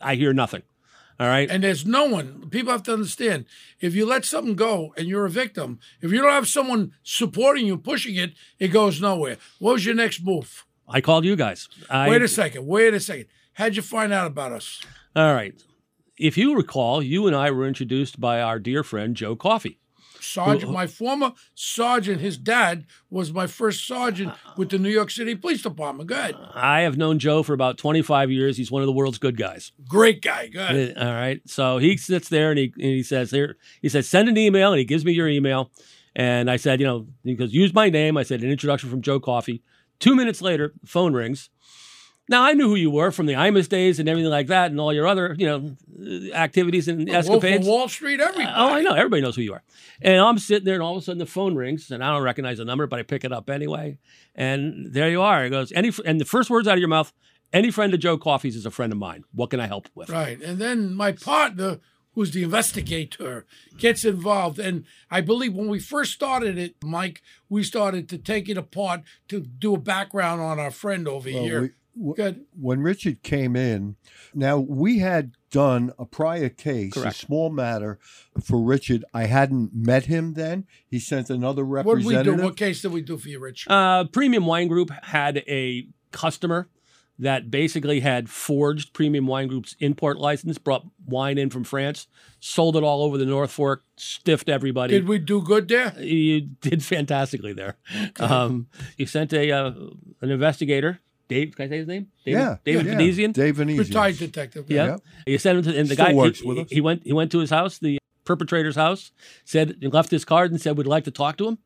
I 0.01 0.15
hear 0.15 0.33
nothing. 0.33 0.63
All 1.19 1.27
right. 1.27 1.49
And 1.49 1.63
there's 1.63 1.85
no 1.85 2.05
one. 2.05 2.49
People 2.49 2.71
have 2.71 2.83
to 2.83 2.93
understand 2.93 3.45
if 3.79 3.95
you 3.95 4.05
let 4.05 4.25
something 4.25 4.55
go 4.55 4.93
and 4.97 5.07
you're 5.07 5.25
a 5.25 5.29
victim, 5.29 5.79
if 6.01 6.11
you 6.11 6.21
don't 6.21 6.31
have 6.31 6.47
someone 6.47 6.93
supporting 7.03 7.65
you, 7.65 7.77
pushing 7.77 8.15
it, 8.15 8.33
it 8.59 8.69
goes 8.69 9.01
nowhere. 9.01 9.37
What 9.59 9.73
was 9.73 9.85
your 9.85 9.95
next 9.95 10.23
move? 10.23 10.65
I 10.87 11.01
called 11.01 11.25
you 11.25 11.35
guys. 11.35 11.69
I, 11.89 12.09
Wait 12.09 12.21
a 12.21 12.27
second. 12.27 12.65
Wait 12.65 12.93
a 12.93 12.99
second. 12.99 13.25
How'd 13.57 13.75
you 13.75 13.81
find 13.81 14.13
out 14.13 14.27
about 14.27 14.51
us? 14.51 14.83
All 15.15 15.33
right. 15.33 15.59
If 16.15 16.37
you 16.37 16.55
recall, 16.55 17.01
you 17.01 17.25
and 17.25 17.35
I 17.35 17.49
were 17.49 17.67
introduced 17.67 18.19
by 18.19 18.39
our 18.39 18.59
dear 18.59 18.83
friend 18.83 19.15
Joe 19.15 19.35
Coffey. 19.35 19.79
Sergeant, 20.19 20.71
my 20.71 20.85
former 20.85 21.31
sergeant, 21.55 22.21
his 22.21 22.37
dad 22.37 22.85
was 23.09 23.33
my 23.33 23.47
first 23.47 23.87
sergeant 23.87 24.31
with 24.57 24.69
the 24.69 24.77
New 24.77 24.91
York 24.91 25.09
City 25.09 25.33
Police 25.33 25.63
Department. 25.63 26.07
Go 26.07 26.13
ahead. 26.13 26.35
I 26.53 26.81
have 26.81 26.97
known 26.97 27.17
Joe 27.17 27.41
for 27.41 27.53
about 27.53 27.79
25 27.79 28.29
years. 28.29 28.57
He's 28.57 28.69
one 28.69 28.83
of 28.83 28.85
the 28.85 28.93
world's 28.93 29.17
good 29.17 29.37
guys. 29.37 29.71
Great 29.87 30.21
guy. 30.21 30.49
Go 30.49 30.59
ahead. 30.59 30.95
All 30.95 31.13
right. 31.13 31.41
So 31.47 31.79
he 31.79 31.97
sits 31.97 32.29
there 32.29 32.51
and 32.51 32.59
he, 32.59 32.65
and 32.75 32.83
he 32.83 33.01
says, 33.01 33.31
here, 33.31 33.57
he 33.81 33.89
says, 33.89 34.07
send 34.07 34.29
an 34.29 34.37
email. 34.37 34.71
And 34.71 34.77
he 34.77 34.85
gives 34.85 35.03
me 35.03 35.13
your 35.13 35.27
email. 35.27 35.71
And 36.15 36.51
I 36.51 36.57
said, 36.57 36.79
you 36.79 36.85
know, 36.85 37.07
he 37.23 37.33
goes, 37.33 37.53
use 37.55 37.73
my 37.73 37.89
name. 37.89 38.17
I 38.17 38.23
said, 38.23 38.43
an 38.43 38.51
introduction 38.51 38.91
from 38.91 39.01
Joe 39.01 39.19
Coffey. 39.19 39.63
Two 39.99 40.15
minutes 40.15 40.43
later, 40.43 40.73
the 40.79 40.87
phone 40.87 41.13
rings. 41.13 41.49
Now 42.29 42.43
I 42.43 42.53
knew 42.53 42.67
who 42.67 42.75
you 42.75 42.91
were 42.91 43.11
from 43.11 43.25
the 43.25 43.33
IMUS 43.33 43.69
days 43.69 43.99
and 43.99 44.09
everything 44.09 44.29
like 44.29 44.47
that, 44.47 44.71
and 44.71 44.79
all 44.79 44.93
your 44.93 45.07
other, 45.07 45.35
you 45.37 45.45
know, 45.45 45.75
uh, 45.99 46.35
activities 46.35 46.87
and 46.87 46.99
Wolf 46.99 47.09
of 47.09 47.15
escapades. 47.15 47.67
Wall 47.67 47.87
Street, 47.87 48.19
everybody. 48.19 48.53
Oh, 48.53 48.73
I 48.73 48.81
know. 48.81 48.93
Everybody 48.93 49.21
knows 49.21 49.35
who 49.35 49.43
you 49.43 49.53
are. 49.53 49.63
And 50.01 50.19
I'm 50.19 50.37
sitting 50.37 50.65
there, 50.65 50.75
and 50.75 50.83
all 50.83 50.97
of 50.97 51.01
a 51.01 51.05
sudden 51.05 51.19
the 51.19 51.25
phone 51.25 51.55
rings, 51.55 51.89
and 51.89 52.03
I 52.03 52.11
don't 52.11 52.23
recognize 52.23 52.57
the 52.57 52.65
number, 52.65 52.85
but 52.85 52.99
I 52.99 53.03
pick 53.03 53.23
it 53.23 53.31
up 53.31 53.49
anyway. 53.49 53.97
And 54.35 54.93
there 54.93 55.09
you 55.09 55.21
are. 55.21 55.45
It 55.45 55.51
goes, 55.51 55.71
any, 55.71 55.91
and 56.05 56.19
the 56.19 56.25
first 56.25 56.49
words 56.49 56.67
out 56.67 56.73
of 56.73 56.79
your 56.79 56.89
mouth, 56.89 57.13
any 57.53 57.71
friend 57.71 57.93
of 57.93 58.01
Joe 58.01 58.17
Coffey's 58.17 58.57
is 58.57 58.65
a 58.65 58.71
friend 58.71 58.91
of 58.91 58.99
mine. 58.99 59.23
What 59.33 59.49
can 59.49 59.59
I 59.61 59.67
help 59.67 59.87
with? 59.95 60.09
Right. 60.09 60.41
And 60.41 60.59
then 60.59 60.93
my 60.93 61.13
partner, 61.13 61.79
who's 62.11 62.31
the 62.31 62.43
investigator, 62.43 63.45
gets 63.77 64.03
involved. 64.03 64.59
And 64.59 64.83
I 65.09 65.21
believe 65.21 65.53
when 65.53 65.69
we 65.69 65.79
first 65.79 66.11
started 66.11 66.57
it, 66.57 66.75
Mike, 66.83 67.21
we 67.47 67.63
started 67.63 68.09
to 68.09 68.17
take 68.17 68.49
it 68.49 68.57
apart 68.57 69.03
to 69.29 69.39
do 69.39 69.75
a 69.75 69.79
background 69.79 70.41
on 70.41 70.59
our 70.59 70.71
friend 70.71 71.07
over 71.07 71.29
Well, 71.31 71.43
here. 71.43 71.75
We- 71.97 72.13
w- 72.13 72.15
Good. 72.15 72.45
when 72.59 72.81
Richard 72.81 73.23
came 73.23 73.55
in, 73.55 73.95
now 74.33 74.57
we 74.59 74.99
had 74.99 75.31
done 75.51 75.91
a 75.97 76.05
prior 76.05 76.49
case, 76.49 76.93
Correct. 76.93 77.15
a 77.15 77.17
small 77.17 77.49
matter 77.49 77.99
for 78.43 78.61
Richard. 78.61 79.03
I 79.13 79.25
hadn't 79.25 79.73
met 79.73 80.05
him 80.05 80.33
then. 80.33 80.65
He 80.87 80.99
sent 80.99 81.29
another 81.29 81.65
What 81.65 81.83
did 81.85 81.87
we 81.87 82.01
do? 82.03 82.09
representative. 82.17 82.43
What 82.45 82.57
case 82.57 82.81
did 82.81 82.91
we 82.91 83.01
do 83.01 83.17
for 83.17 83.29
you, 83.29 83.39
Rich? 83.39 83.67
Uh, 83.69 84.03
Premium 84.05 84.45
Wine 84.45 84.67
Group 84.67 84.91
had 85.03 85.37
a 85.47 85.87
customer 86.11 86.69
that 87.19 87.49
basically 87.49 88.01
had 88.01 88.29
forged 88.29 88.93
Premium 88.93 89.25
Wine 89.25 89.47
Group's 89.47 89.75
import 89.79 90.19
license, 90.19 90.59
brought 90.59 90.85
wine 91.07 91.39
in 91.39 91.49
from 91.49 91.63
France, 91.63 92.05
sold 92.39 92.75
it 92.77 92.83
all 92.83 93.01
over 93.01 93.17
the 93.17 93.25
North 93.25 93.49
Fork, 93.49 93.83
stiffed 93.95 94.47
everybody. 94.49 94.93
Did 94.93 95.07
we 95.07 95.17
do 95.17 95.41
good 95.41 95.67
there? 95.67 95.95
you 95.99 96.41
did 96.41 96.83
fantastically 96.83 97.53
there. 97.53 97.77
Um, 98.19 98.67
you 98.97 99.07
sent 99.07 99.33
a 99.33 99.51
uh, 99.51 99.71
an 100.21 100.29
investigator, 100.29 100.99
Dave. 101.27 101.55
Can 101.55 101.65
I 101.65 101.69
say 101.69 101.77
his 101.79 101.87
name? 101.87 102.07
David, 102.25 102.39
yeah, 102.39 102.57
David 102.63 102.85
yeah. 102.85 102.91
Venetian. 102.93 103.31
Dave 103.31 103.55
Venetian. 103.57 103.79
Retired 103.85 104.17
detective. 104.17 104.65
Yeah. 104.69 104.85
Yep. 104.85 105.01
You 105.27 105.37
sent 105.37 105.57
him 105.57 105.63
to, 105.65 105.79
and 105.79 105.89
the 105.89 105.93
Still 105.93 106.05
guy 106.05 106.13
works 106.13 106.39
he, 106.39 106.47
with 106.47 106.57
us. 106.59 106.67
he 106.69 106.81
went. 106.81 107.03
He 107.03 107.13
went 107.13 107.31
to 107.31 107.39
his 107.39 107.49
house, 107.49 107.77
the 107.79 107.99
perpetrator's 108.25 108.75
house. 108.75 109.11
Said 109.45 109.77
he 109.79 109.87
left 109.87 110.11
his 110.11 110.25
card 110.25 110.51
and 110.51 110.59
said 110.61 110.77
we'd 110.77 110.87
like 110.87 111.03
to 111.05 111.11
talk 111.11 111.37
to 111.37 111.47
him, 111.47 111.57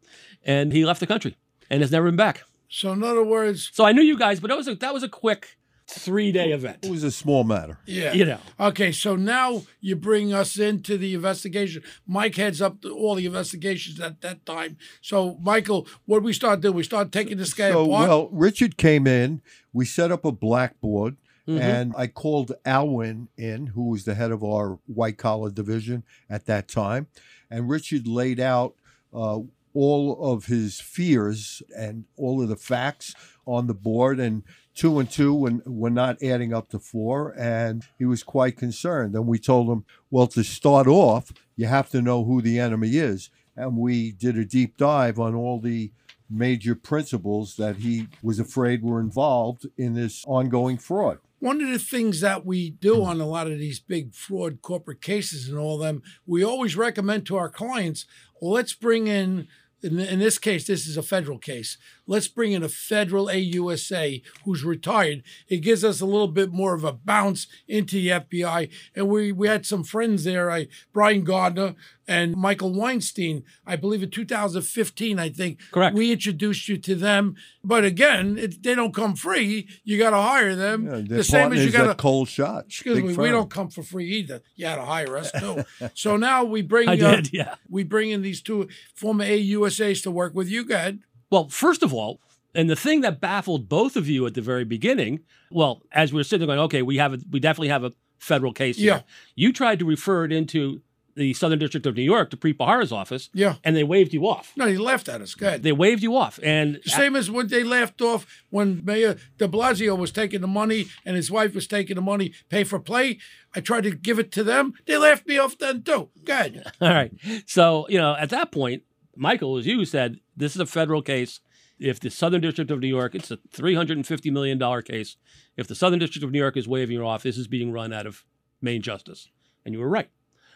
and 0.43 0.71
he 0.73 0.85
left 0.85 0.99
the 0.99 1.07
country 1.07 1.35
and 1.69 1.81
has 1.81 1.91
never 1.91 2.07
been 2.07 2.15
back. 2.15 2.43
So 2.69 2.91
in 2.93 3.03
other 3.03 3.23
words, 3.23 3.69
So 3.73 3.85
I 3.85 3.91
knew 3.91 4.01
you 4.01 4.17
guys, 4.17 4.39
but 4.39 4.47
that 4.47 4.57
was 4.57 4.67
a, 4.67 4.75
that 4.75 4.93
was 4.93 5.03
a 5.03 5.09
quick 5.09 5.57
three 5.93 6.31
day 6.31 6.51
event. 6.51 6.79
It 6.83 6.89
was 6.91 7.03
a 7.03 7.11
small 7.11 7.43
matter. 7.43 7.77
yeah. 7.85 8.13
You 8.13 8.25
know. 8.25 8.39
Okay, 8.59 8.91
so 8.91 9.15
now 9.15 9.63
you 9.79 9.95
bring 9.95 10.33
us 10.33 10.57
into 10.57 10.97
the 10.97 11.13
investigation. 11.13 11.83
Mike 12.07 12.35
heads 12.35 12.61
up 12.61 12.81
the, 12.81 12.89
all 12.91 13.15
the 13.15 13.25
investigations 13.25 13.99
at 13.99 14.21
that 14.21 14.45
time. 14.45 14.77
So, 15.01 15.37
Michael, 15.41 15.87
what 16.05 16.19
did 16.19 16.25
we 16.25 16.33
start 16.33 16.61
doing? 16.61 16.75
We 16.75 16.83
start 16.83 17.11
taking 17.11 17.37
this 17.37 17.53
guy 17.53 17.71
So, 17.71 17.85
apart. 17.85 18.07
well, 18.09 18.29
Richard 18.31 18.77
came 18.77 19.05
in. 19.07 19.41
We 19.73 19.85
set 19.85 20.11
up 20.11 20.25
a 20.25 20.31
blackboard, 20.31 21.17
Mm-hmm. 21.47 21.59
and 21.59 21.93
I 21.97 22.05
called 22.05 22.51
Alwyn 22.65 23.27
in, 23.35 23.65
who 23.67 23.89
was 23.89 24.05
the 24.05 24.13
head 24.13 24.31
of 24.31 24.43
our 24.43 24.77
white 24.85 25.17
collar 25.17 25.49
division 25.49 26.03
at 26.29 26.45
that 26.45 26.67
time. 26.67 27.07
And 27.49 27.67
Richard 27.67 28.05
laid 28.07 28.39
out 28.39 28.75
uh, 29.11 29.39
all 29.73 30.33
of 30.33 30.45
his 30.45 30.79
fears 30.79 31.63
and 31.75 32.05
all 32.15 32.43
of 32.43 32.47
the 32.47 32.55
facts 32.55 33.15
on 33.47 33.65
the 33.65 33.73
board, 33.73 34.19
and 34.19 34.43
two 34.73 34.99
and 34.99 35.09
two 35.09 35.33
were, 35.33 35.61
were 35.65 35.89
not 35.89 36.21
adding 36.23 36.53
up 36.53 36.69
to 36.69 36.79
four, 36.79 37.33
and 37.37 37.83
he 37.97 38.05
was 38.05 38.23
quite 38.23 38.57
concerned. 38.57 39.15
And 39.15 39.27
we 39.27 39.39
told 39.39 39.69
him, 39.69 39.85
well, 40.09 40.27
to 40.27 40.43
start 40.43 40.87
off, 40.87 41.31
you 41.55 41.67
have 41.67 41.89
to 41.89 42.01
know 42.01 42.23
who 42.23 42.41
the 42.41 42.59
enemy 42.59 42.97
is. 42.97 43.29
And 43.55 43.77
we 43.77 44.11
did 44.11 44.37
a 44.37 44.45
deep 44.45 44.77
dive 44.77 45.19
on 45.19 45.35
all 45.35 45.59
the 45.59 45.91
major 46.29 46.73
principles 46.75 47.57
that 47.57 47.77
he 47.77 48.07
was 48.23 48.39
afraid 48.39 48.81
were 48.83 49.01
involved 49.01 49.67
in 49.77 49.93
this 49.93 50.23
ongoing 50.25 50.77
fraud. 50.77 51.19
One 51.39 51.59
of 51.61 51.69
the 51.69 51.79
things 51.79 52.21
that 52.21 52.45
we 52.45 52.69
do 52.69 53.03
on 53.03 53.19
a 53.19 53.25
lot 53.25 53.47
of 53.47 53.57
these 53.57 53.79
big 53.79 54.13
fraud 54.13 54.61
corporate 54.61 55.01
cases 55.01 55.49
and 55.49 55.57
all 55.57 55.77
them, 55.77 56.03
we 56.25 56.43
always 56.43 56.77
recommend 56.77 57.25
to 57.25 57.35
our 57.35 57.49
clients, 57.49 58.05
let's 58.41 58.73
bring 58.73 59.07
in, 59.07 59.47
in, 59.83 59.99
in 59.99 60.19
this 60.19 60.37
case, 60.37 60.67
this 60.67 60.87
is 60.87 60.97
a 60.97 61.03
federal 61.03 61.37
case. 61.37 61.77
Let's 62.05 62.27
bring 62.27 62.51
in 62.51 62.63
a 62.63 62.69
federal 62.69 63.27
AUSA 63.27 64.21
who's 64.43 64.63
retired. 64.63 65.23
It 65.47 65.57
gives 65.57 65.83
us 65.83 66.01
a 66.01 66.05
little 66.05 66.27
bit 66.27 66.51
more 66.51 66.73
of 66.73 66.83
a 66.83 66.93
bounce 66.93 67.47
into 67.67 67.95
the 67.95 68.09
FBI. 68.09 68.69
And 68.95 69.07
we, 69.07 69.31
we 69.31 69.47
had 69.47 69.65
some 69.65 69.83
friends 69.83 70.23
there, 70.23 70.51
I, 70.51 70.67
Brian 70.93 71.23
Gardner 71.23 71.75
and 72.07 72.35
Michael 72.35 72.73
Weinstein, 72.73 73.43
I 73.65 73.75
believe 73.75 74.03
in 74.03 74.09
2015, 74.09 75.19
I 75.19 75.29
think. 75.29 75.59
Correct. 75.71 75.95
We 75.95 76.11
introduced 76.11 76.67
you 76.67 76.77
to 76.77 76.95
them. 76.95 77.35
But 77.63 77.85
again, 77.85 78.37
it, 78.37 78.63
they 78.63 78.75
don't 78.75 78.93
come 78.93 79.15
free. 79.15 79.67
You 79.83 79.97
got 79.97 80.11
to 80.11 80.17
hire 80.17 80.55
them. 80.55 80.85
Yeah, 80.85 81.17
the 81.17 81.23
same 81.23 81.53
as 81.53 81.63
you 81.63 81.71
got 81.71 81.89
a 81.89 81.95
Cold 81.95 82.27
Shot. 82.27 82.65
Excuse 82.65 82.97
big 82.97 83.05
me, 83.05 83.15
we 83.15 83.29
don't 83.29 83.49
come 83.49 83.69
for 83.69 83.83
free 83.83 84.07
either. 84.07 84.41
You 84.55 84.65
had 84.65 84.75
to 84.75 84.85
hire 84.85 85.17
us 85.17 85.31
too. 85.31 85.63
so 85.93 86.17
now 86.17 86.43
we 86.43 86.61
bring 86.61 86.89
I 86.89 86.93
uh, 86.93 87.15
did, 87.15 87.33
yeah. 87.33 87.55
we 87.69 87.83
bring 87.83 88.09
in 88.09 88.21
these 88.21 88.41
two 88.41 88.67
former 88.93 89.25
AUSAs 89.25 90.03
to 90.03 90.11
work 90.11 90.33
with 90.33 90.49
you. 90.49 90.65
Go 90.65 90.75
ahead. 90.75 90.99
Well, 91.29 91.49
first 91.49 91.83
of 91.83 91.93
all, 91.93 92.19
and 92.53 92.69
the 92.69 92.75
thing 92.75 93.01
that 93.01 93.21
baffled 93.21 93.69
both 93.69 93.95
of 93.95 94.09
you 94.09 94.25
at 94.25 94.33
the 94.33 94.41
very 94.41 94.65
beginning, 94.65 95.21
well, 95.49 95.83
as 95.91 96.11
we 96.11 96.19
were 96.19 96.23
sitting 96.23 96.45
there 96.45 96.55
going, 96.55 96.65
okay, 96.65 96.81
we 96.81 96.97
have 96.97 97.13
a, 97.13 97.19
we 97.29 97.39
definitely 97.39 97.69
have 97.69 97.83
a 97.83 97.93
federal 98.19 98.53
case 98.53 98.77
here. 98.77 98.95
Yeah. 98.95 99.01
You 99.35 99.53
tried 99.53 99.79
to 99.79 99.85
refer 99.85 100.25
it 100.25 100.31
into 100.31 100.81
the 101.15 101.33
Southern 101.33 101.59
District 101.59 101.85
of 101.85 101.95
New 101.95 102.03
York 102.03 102.29
to 102.31 102.37
Preet 102.37 102.57
Bharara's 102.57 102.91
office. 102.91 103.29
Yeah. 103.33 103.55
And 103.63 103.75
they 103.75 103.83
waved 103.83 104.13
you 104.13 104.27
off. 104.27 104.53
No, 104.55 104.67
he 104.67 104.77
laughed 104.77 105.09
at 105.09 105.21
us. 105.21 105.35
Good. 105.35 105.63
They 105.63 105.71
waved 105.71 106.03
you 106.03 106.15
off. 106.15 106.39
And 106.43 106.79
Same 106.85 107.15
as 107.15 107.29
when 107.29 107.47
they 107.47 107.63
laughed 107.63 108.01
off 108.01 108.25
when 108.49 108.83
Mayor 108.83 109.17
de 109.37 109.47
Blasio 109.47 109.97
was 109.97 110.11
taking 110.11 110.41
the 110.41 110.47
money 110.47 110.87
and 111.05 111.15
his 111.15 111.29
wife 111.31 111.53
was 111.53 111.67
taking 111.67 111.95
the 111.95 112.01
money, 112.01 112.33
pay 112.49 112.63
for 112.63 112.79
play. 112.79 113.19
I 113.55 113.59
tried 113.59 113.83
to 113.83 113.91
give 113.91 114.19
it 114.19 114.31
to 114.33 114.43
them. 114.43 114.73
They 114.85 114.97
laughed 114.97 115.27
me 115.27 115.37
off 115.37 115.57
then 115.57 115.83
too. 115.83 116.09
Good. 116.23 116.63
All 116.81 116.89
right. 116.89 117.11
So, 117.45 117.85
you 117.89 117.97
know, 117.97 118.15
at 118.15 118.29
that 118.29 118.51
point, 118.51 118.83
Michael, 119.15 119.57
as 119.57 119.67
you 119.67 119.83
said, 119.85 120.19
this 120.35 120.55
is 120.55 120.61
a 120.61 120.65
federal 120.65 121.01
case. 121.01 121.41
If 121.79 121.99
the 121.99 122.11
Southern 122.11 122.41
District 122.41 122.69
of 122.69 122.79
New 122.79 122.87
York, 122.87 123.15
it's 123.15 123.31
a 123.31 123.37
$350 123.37 124.31
million 124.31 124.81
case. 124.83 125.17
If 125.57 125.67
the 125.67 125.75
Southern 125.75 125.99
District 125.99 126.23
of 126.23 126.31
New 126.31 126.39
York 126.39 126.55
is 126.55 126.67
waving 126.67 126.95
you 126.95 127.05
off, 127.05 127.23
this 127.23 127.37
is 127.37 127.47
being 127.47 127.71
run 127.71 127.91
out 127.91 128.05
of 128.05 128.23
Main 128.61 128.81
Justice. 128.83 129.29
And 129.65 129.73
you 129.73 129.79
were 129.79 129.89
right. 129.89 130.09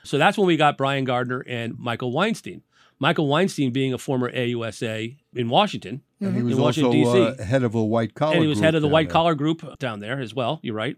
So 0.05 0.17
that's 0.17 0.37
when 0.37 0.47
we 0.47 0.57
got 0.57 0.77
Brian 0.77 1.03
Gardner 1.03 1.43
and 1.47 1.77
Michael 1.77 2.11
Weinstein. 2.11 2.61
Michael 2.99 3.27
Weinstein 3.27 3.71
being 3.71 3.93
a 3.93 3.97
former 3.97 4.31
AUSA 4.31 5.17
in 5.33 5.49
Washington, 5.49 6.01
And 6.21 6.33
he 6.35 6.41
was 6.41 6.53
in 6.53 6.59
also 6.63 6.89
Washington, 6.89 6.91
D.C. 6.91 7.41
uh, 7.41 7.43
head 7.43 7.63
of 7.63 7.75
a 7.75 7.83
white 7.83 8.13
collar. 8.15 8.33
and 8.35 8.41
he 8.41 8.47
was 8.47 8.59
head 8.61 8.73
of 8.75 8.81
the 8.81 8.87
white 8.87 9.07
there. 9.07 9.13
collar 9.13 9.35
group 9.35 9.77
down 9.79 9.99
there 9.99 10.21
as 10.21 10.33
well. 10.33 10.59
You're 10.63 10.75
right. 10.75 10.95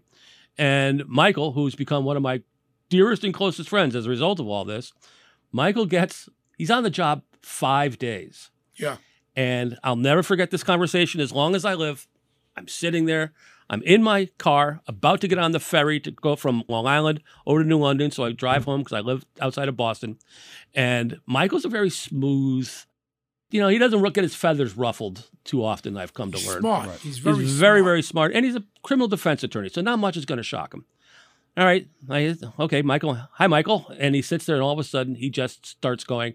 And 0.56 1.04
Michael, 1.08 1.52
who's 1.52 1.74
become 1.74 2.04
one 2.04 2.16
of 2.16 2.22
my 2.22 2.42
dearest 2.88 3.24
and 3.24 3.34
closest 3.34 3.68
friends 3.68 3.96
as 3.96 4.06
a 4.06 4.08
result 4.10 4.38
of 4.38 4.46
all 4.48 4.64
this, 4.64 4.92
Michael 5.50 5.86
gets 5.86 6.28
he's 6.56 6.70
on 6.70 6.82
the 6.84 6.90
job 6.90 7.22
five 7.42 7.98
days. 7.98 8.50
Yeah. 8.76 8.98
And 9.34 9.76
I'll 9.82 9.96
never 9.96 10.22
forget 10.22 10.50
this 10.50 10.62
conversation 10.62 11.20
as 11.20 11.32
long 11.32 11.54
as 11.54 11.64
I 11.64 11.74
live. 11.74 12.06
I'm 12.56 12.68
sitting 12.68 13.06
there. 13.06 13.32
I'm 13.70 13.82
in 13.82 14.02
my 14.02 14.26
car, 14.38 14.80
about 14.86 15.20
to 15.20 15.28
get 15.28 15.38
on 15.38 15.52
the 15.52 15.60
ferry 15.60 16.00
to 16.00 16.10
go 16.10 16.36
from 16.36 16.64
Long 16.68 16.86
Island 16.86 17.20
over 17.46 17.62
to 17.62 17.68
New 17.68 17.78
London. 17.78 18.10
So 18.10 18.24
I 18.24 18.32
drive 18.32 18.64
home 18.64 18.80
because 18.80 18.94
I 18.96 19.00
live 19.00 19.26
outside 19.40 19.68
of 19.68 19.76
Boston. 19.76 20.18
And 20.74 21.20
Michael's 21.26 21.64
a 21.66 21.68
very 21.68 21.90
smooth, 21.90 22.70
you 23.50 23.60
know, 23.60 23.68
he 23.68 23.78
doesn't 23.78 24.02
get 24.14 24.24
his 24.24 24.34
feathers 24.34 24.76
ruffled 24.76 25.28
too 25.44 25.64
often, 25.64 25.96
I've 25.96 26.14
come 26.14 26.32
to 26.32 26.46
learn. 26.48 26.60
Smart. 26.60 26.90
He's 27.00 27.18
very 27.18 27.36
He's 27.38 27.52
very, 27.54 27.80
smart. 27.80 27.84
very 27.84 28.02
smart. 28.02 28.32
And 28.34 28.44
he's 28.44 28.56
a 28.56 28.64
criminal 28.82 29.08
defense 29.08 29.42
attorney. 29.42 29.68
So 29.68 29.80
not 29.80 29.98
much 29.98 30.16
is 30.16 30.24
going 30.24 30.36
to 30.38 30.42
shock 30.42 30.72
him. 30.74 30.84
All 31.56 31.64
right. 31.64 31.88
I, 32.08 32.36
okay, 32.60 32.82
Michael. 32.82 33.18
Hi, 33.32 33.46
Michael. 33.46 33.86
And 33.98 34.14
he 34.14 34.22
sits 34.22 34.46
there, 34.46 34.56
and 34.56 34.62
all 34.62 34.72
of 34.72 34.78
a 34.78 34.84
sudden, 34.84 35.16
he 35.16 35.28
just 35.28 35.66
starts 35.66 36.04
going, 36.04 36.34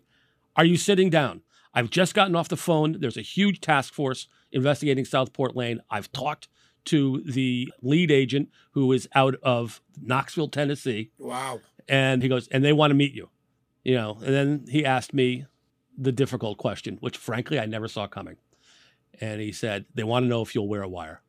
Are 0.55 0.65
you 0.65 0.75
sitting 0.75 1.09
down? 1.09 1.41
I've 1.73 1.89
just 1.89 2.13
gotten 2.13 2.35
off 2.35 2.49
the 2.49 2.57
phone. 2.57 2.97
There's 2.99 3.17
a 3.17 3.21
huge 3.21 3.61
task 3.61 3.93
force 3.93 4.27
investigating 4.51 5.05
Southport 5.05 5.55
Lane. 5.55 5.81
I've 5.89 6.11
talked 6.11 6.47
to 6.85 7.21
the 7.25 7.71
lead 7.81 8.11
agent 8.11 8.49
who 8.71 8.91
is 8.91 9.07
out 9.15 9.35
of 9.43 9.81
Knoxville, 10.01 10.49
Tennessee. 10.49 11.11
Wow. 11.17 11.61
And 11.87 12.21
he 12.23 12.29
goes, 12.29 12.47
and 12.47 12.63
they 12.63 12.73
want 12.73 12.91
to 12.91 12.95
meet 12.95 13.13
you. 13.13 13.29
You 13.83 13.95
know, 13.95 14.17
and 14.23 14.33
then 14.33 14.65
he 14.69 14.85
asked 14.85 15.13
me 15.13 15.45
the 15.97 16.11
difficult 16.11 16.57
question, 16.57 16.97
which 17.01 17.17
frankly 17.17 17.59
I 17.59 17.65
never 17.65 17.87
saw 17.87 18.07
coming. 18.07 18.37
And 19.19 19.41
he 19.41 19.51
said, 19.51 19.85
They 19.93 20.03
want 20.03 20.23
to 20.23 20.27
know 20.27 20.41
if 20.41 20.55
you'll 20.55 20.67
wear 20.67 20.81
a 20.81 20.87
wire. 20.87 21.21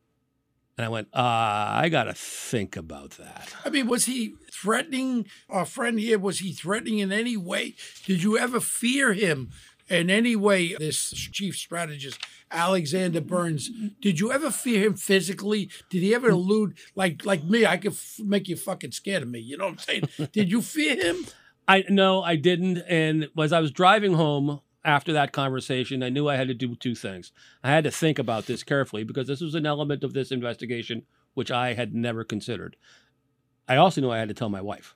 And 0.77 0.85
I 0.85 0.89
went, 0.89 1.09
uh, 1.13 1.21
I 1.21 1.89
got 1.89 2.05
to 2.05 2.15
think 2.15 2.77
about 2.77 3.13
that. 3.13 3.55
I 3.65 3.71
mean, 3.71 3.87
was 3.87 4.07
he 4.07 4.35
threatening 4.53 5.27
our 5.49 5.65
friend 5.65 6.01
here? 6.01 6.19
Was 6.19 6.41
he 6.41 6.53
threatening 6.53 6.99
in 6.99 7.13
any 7.13 7.37
way? 7.37 7.77
Did 8.05 8.25
you 8.25 8.37
ever 8.37 8.59
fear 8.59 9.13
him 9.13 9.51
in 9.89 10.11
any 10.11 10.37
way? 10.37 10.75
This 10.75 11.11
chief 11.11 11.57
strategist, 11.57 12.21
Alexander 12.51 13.21
Burns, 13.21 13.71
did 14.01 14.21
you 14.21 14.33
ever 14.33 14.51
fear 14.51 14.85
him 14.87 14.95
physically? 14.95 15.71
Did 15.91 16.03
he 16.03 16.15
ever 16.15 16.31
elude, 16.31 16.77
like 16.95 17.25
like 17.25 17.45
me? 17.45 17.67
I 17.67 17.77
could 17.77 17.93
f- 17.93 18.21
make 18.21 18.49
you 18.49 18.57
fucking 18.57 18.93
scared 18.93 19.23
of 19.23 19.29
me. 19.29 19.41
You 19.41 19.57
know 19.57 19.65
what 19.65 19.73
I'm 19.73 19.79
saying? 19.79 20.09
did 20.33 20.51
you 20.51 20.63
fear 20.63 20.97
him? 20.97 21.27
I 21.67 21.85
no, 21.89 22.23
I 22.23 22.37
didn't. 22.37 22.79
And 22.89 23.29
as 23.39 23.53
I 23.53 23.61
was 23.61 23.71
driving 23.71 24.15
home 24.15 24.61
after 24.85 25.13
that 25.15 25.33
conversation, 25.33 26.03
I 26.03 26.11
knew 26.11 26.29
I 26.29 26.37
had 26.37 26.49
to 26.49 26.55
do 26.55 26.75
two 26.75 26.95
things. 26.95 27.33
I 27.63 27.71
had 27.71 27.85
to 27.85 27.91
think 27.91 28.19
about 28.19 28.47
this 28.47 28.63
carefully 28.63 29.05
because 29.05 29.27
this 29.27 29.41
was 29.41 29.55
an 29.55 29.67
element 29.67 30.05
of 30.05 30.13
this 30.13 30.31
investigation 30.31 31.03
which 31.35 31.51
I 31.51 31.75
had 31.75 31.95
never 31.95 32.23
considered. 32.25 32.77
I 33.69 33.77
also 33.77 34.01
knew 34.01 34.11
I 34.11 34.19
had 34.19 34.29
to 34.29 34.35
tell 34.35 34.51
my 34.51 34.61
wife 34.61 34.95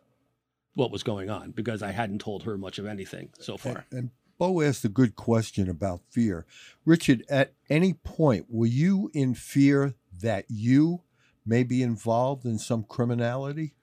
what 0.74 0.92
was 0.92 1.02
going 1.02 1.30
on 1.30 1.50
because 1.50 1.82
I 1.82 1.90
hadn't 1.90 2.20
told 2.20 2.44
her 2.44 2.56
much 2.56 2.78
of 2.78 2.86
anything 2.86 3.30
so 3.40 3.56
far. 3.56 3.86
And 3.90 4.10
Bo 4.38 4.62
asked 4.62 4.84
a 4.84 4.88
good 4.88 5.16
question 5.16 5.68
about 5.68 6.00
fear. 6.10 6.46
Richard, 6.84 7.24
at 7.28 7.54
any 7.68 7.92
point, 7.94 8.46
were 8.48 8.66
you 8.66 9.10
in 9.12 9.34
fear 9.34 9.94
that 10.20 10.44
you 10.48 11.02
may 11.44 11.64
be 11.64 11.82
involved 11.82 12.44
in 12.44 12.58
some 12.58 12.84
criminality? 12.84 13.74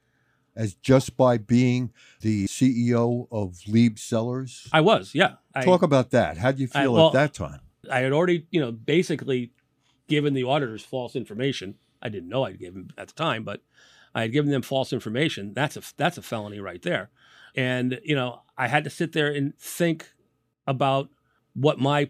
As 0.56 0.74
just 0.74 1.18
by 1.18 1.38
being 1.38 1.92
the 2.22 2.46
CEO 2.46 3.28
of 3.30 3.58
Lieb 3.68 4.00
Cellars? 4.00 4.70
I 4.72 4.80
was, 4.80 5.14
yeah. 5.14 5.34
I, 5.54 5.66
Talk 5.66 5.82
about 5.82 6.12
that. 6.12 6.38
How 6.38 6.48
would 6.48 6.60
you 6.60 6.70
I- 6.74 6.84
feel 6.84 6.94
well, 6.94 7.08
at 7.08 7.14
that 7.14 7.34
time? 7.34 7.60
I 7.92 8.00
had 8.00 8.14
already, 8.14 8.48
you 8.52 8.62
know, 8.62 8.72
basically 8.72 9.52
given 10.08 10.34
the 10.34 10.44
auditors 10.44 10.84
false 10.84 11.16
information. 11.16 11.76
I 12.02 12.08
didn't 12.08 12.30
know 12.30 12.46
I'd 12.46 12.58
given 12.58 12.88
them 12.88 12.94
at 12.98 13.08
the 13.10 13.14
time, 13.14 13.44
but 13.44 13.62
I 14.16 14.22
had 14.22 14.32
given 14.32 14.50
them 14.50 14.62
false 14.62 14.94
information. 14.94 15.54
That's 15.54 15.76
a 15.78 15.82
that's 15.98 16.18
a 16.18 16.22
felony 16.22 16.60
right 16.60 16.82
there. 16.82 17.10
And 17.54 18.00
you 18.04 18.16
know, 18.16 18.42
I 18.58 18.70
had 18.70 18.86
to 18.86 18.90
sit 18.90 19.12
there 19.12 19.32
and 19.32 19.56
think 19.60 20.10
about 20.68 21.10
what 21.54 21.80
my 21.80 22.10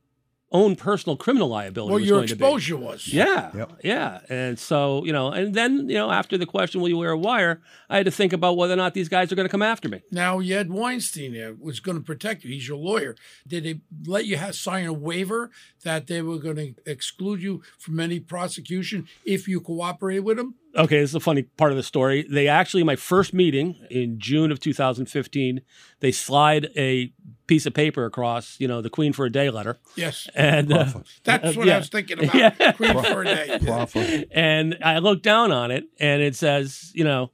own 0.51 0.75
personal 0.75 1.17
criminal 1.17 1.49
liability 1.49 1.91
What 1.91 1.99
was 2.01 2.07
your 2.07 2.17
going 2.19 2.27
to 2.29 2.35
be. 2.35 2.43
exposure 2.45 2.77
was? 2.77 3.07
Yeah, 3.11 3.51
Yep. 3.53 3.71
yeah. 3.83 4.19
And 4.29 4.57
so 4.57 5.03
you 5.03 5.11
know, 5.11 5.29
and 5.31 5.53
then 5.53 5.89
you 5.89 5.95
know, 5.95 6.09
after 6.11 6.37
the 6.37 6.45
question, 6.45 6.79
"Will 6.81 6.87
you 6.87 6.97
wear 6.97 7.11
a 7.11 7.17
wire?" 7.17 7.61
I 7.89 7.97
had 7.97 8.05
to 8.05 8.11
think 8.11 8.31
about 8.31 8.55
whether 8.55 8.73
or 8.73 8.77
not 8.77 8.93
these 8.93 9.09
guys 9.09 9.31
are 9.31 9.35
going 9.35 9.47
to 9.47 9.51
come 9.51 9.63
after 9.63 9.89
me. 9.89 10.01
Now 10.11 10.39
you 10.39 10.55
had 10.55 10.69
Weinstein 10.71 11.33
there 11.33 11.53
was 11.59 11.79
going 11.81 11.97
to 11.97 12.03
protect 12.03 12.43
you. 12.45 12.51
He's 12.51 12.67
your 12.67 12.77
lawyer. 12.77 13.15
Did 13.45 13.63
they 13.65 13.81
let 14.05 14.25
you 14.27 14.37
have, 14.37 14.55
sign 14.55 14.85
a 14.85 14.93
waiver 14.93 15.51
that 15.83 16.07
they 16.07 16.21
were 16.21 16.37
going 16.37 16.55
to 16.57 16.73
exclude 16.85 17.41
you 17.41 17.61
from 17.77 17.99
any 17.99 18.19
prosecution 18.21 19.07
if 19.25 19.47
you 19.47 19.59
cooperated 19.59 20.23
with 20.23 20.37
them? 20.37 20.55
Okay, 20.75 20.99
this 20.99 21.11
is 21.11 21.15
a 21.15 21.19
funny 21.21 21.43
part 21.43 21.71
of 21.71 21.77
the 21.77 21.83
story. 21.83 22.25
They 22.29 22.47
actually, 22.47 22.83
my 22.83 22.95
first 22.97 23.33
meeting 23.33 23.79
in 23.89 24.19
June 24.19 24.51
of 24.51 24.59
2015, 24.59 25.61
they 26.01 26.11
slide 26.11 26.67
a 26.75 27.13
piece 27.47 27.65
of 27.65 27.73
paper 27.73 28.05
across, 28.05 28.59
you 28.59 28.67
know, 28.67 28.81
the 28.81 28.89
Queen 28.89 29.13
for 29.13 29.25
a 29.25 29.31
Day 29.31 29.49
letter. 29.49 29.77
Yes, 29.95 30.27
And 30.35 30.73
uh, 30.73 30.85
that's 31.23 31.55
what 31.55 31.67
yeah. 31.67 31.75
I 31.75 31.77
was 31.77 31.89
thinking 31.89 32.19
about. 32.23 32.35
Yeah. 32.35 32.71
Queen 32.73 33.03
for 33.03 33.21
a 33.21 33.25
day. 33.25 33.59
Profit. 33.65 34.27
and 34.31 34.77
I 34.83 34.99
look 34.99 35.21
down 35.21 35.51
on 35.51 35.71
it 35.71 35.85
and 35.99 36.21
it 36.21 36.35
says, 36.35 36.91
you 36.93 37.03
know, 37.03 37.31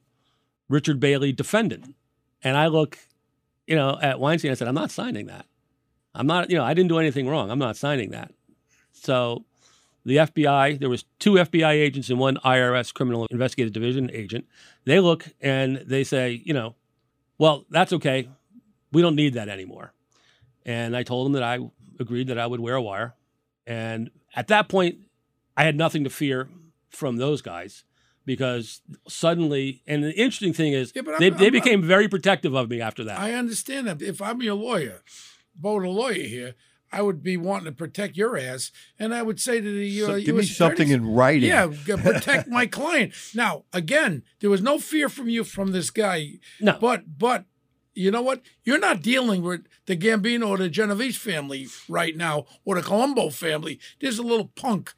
Richard 0.70 1.00
Bailey 1.00 1.32
defendant. 1.32 1.96
And 2.44 2.58
I 2.58 2.68
look, 2.68 2.98
you 3.66 3.76
know, 3.76 3.98
at 4.02 4.20
Weinstein. 4.20 4.52
I 4.52 4.56
said, 4.56 4.68
I'm 4.68 4.76
not 4.76 4.92
signing 4.92 5.28
that. 5.28 5.46
I'm 6.14 6.28
not, 6.28 6.50
you 6.50 6.58
know, 6.58 6.64
I 6.64 6.74
didn't 6.74 6.90
do 6.90 7.00
anything 7.00 7.28
wrong. 7.28 7.50
I'm 7.50 7.60
not 7.60 7.78
signing 7.78 8.12
that. 8.12 8.34
So 8.92 9.46
the 10.06 10.18
FBI, 10.18 10.80
there 10.80 10.90
was 10.90 11.06
two 11.20 11.34
FBI 11.34 11.72
agents 11.74 12.10
and 12.10 12.20
one 12.20 12.38
IRS 12.44 12.94
criminal 12.94 13.28
investigative 13.30 13.74
division 13.74 14.10
agent. 14.12 14.46
They 14.86 15.00
look 15.00 15.26
and 15.42 15.78
they 15.86 16.04
say, 16.04 16.42
you 16.44 16.54
know, 16.54 16.76
well, 17.38 17.66
that's 17.70 17.94
okay. 17.94 18.30
We 18.92 19.02
don't 19.02 19.16
need 19.16 19.34
that 19.36 19.48
anymore. 19.50 19.94
And 20.66 20.96
I 20.96 21.04
told 21.04 21.26
them 21.26 21.34
that 21.34 21.44
I 21.44 21.60
agreed 22.00 22.28
that 22.28 22.38
I 22.38 22.48
would 22.48 22.60
wear 22.60 22.76
a 22.76 22.82
wire. 22.82 23.16
And 23.68 24.10
at 24.36 24.48
that 24.48 24.70
point, 24.70 24.98
I 25.56 25.64
had 25.64 25.76
nothing 25.76 26.04
to 26.04 26.10
fear 26.10 26.50
from 26.90 27.18
those 27.18 27.42
guys 27.42 27.84
because 28.26 28.82
suddenly, 29.08 29.82
and 29.88 30.04
the 30.04 30.12
interesting 30.14 30.54
thing 30.54 30.74
is, 30.74 30.92
Yeah, 30.96 31.02
but 31.04 31.12
I'm- 31.12 31.20
they, 31.20 31.30
they 31.30 31.46
I'm- 31.46 31.52
became 31.54 31.82
very 31.84 32.08
protective 32.08 32.54
of 32.54 32.70
me 32.70 32.82
after 32.82 33.04
that. 33.04 33.20
I 33.20 33.34
understand 33.34 33.88
that. 33.88 34.02
If 34.02 34.22
I'm 34.22 34.42
your 34.42 34.56
lawyer, 34.56 35.04
Bo, 35.56 35.80
the 35.82 35.88
lawyer 35.90 36.14
here, 36.24 36.56
I 36.92 37.02
would 37.02 37.24
be 37.24 37.38
wanting 37.38 37.66
to 37.66 37.72
protect 37.72 38.18
your 38.18 38.38
ass, 38.38 38.72
and 39.00 39.14
I 39.14 39.22
would 39.22 39.40
say 39.40 39.62
to 39.62 39.72
the 39.72 40.00
So 40.00 40.14
uh, 40.14 40.20
give 40.20 40.36
me 40.36 40.42
US 40.44 40.56
something 40.56 40.92
attorneys, 40.92 41.10
in 41.10 41.16
writing. 41.16 41.50
Yeah, 41.50 41.68
protect 41.86 42.50
my 42.50 42.66
client. 42.66 43.14
Now, 43.34 43.64
again, 43.72 44.24
there 44.40 44.50
was 44.50 44.62
no 44.62 44.78
fear 44.80 45.10
from 45.10 45.30
you 45.30 45.44
from 45.44 45.72
this 45.72 45.90
guy. 45.90 46.40
No. 46.60 46.78
But 46.80 47.18
but 47.18 47.46
you 47.94 48.12
know 48.12 48.22
what? 48.22 48.42
You're 48.64 48.80
not 48.80 49.02
dealing 49.02 49.42
with 49.42 49.66
the 49.86 49.98
Gambino 49.98 50.48
or 50.48 50.58
the 50.58 50.70
Genovese 50.70 51.18
family 51.18 51.68
right 51.90 52.16
now, 52.16 52.46
or 52.66 52.76
the 52.76 52.82
Colombo 52.82 53.30
family. 53.30 53.80
There's 54.00 54.20
a 54.20 54.24
little 54.24 54.52
punk. 54.56 54.94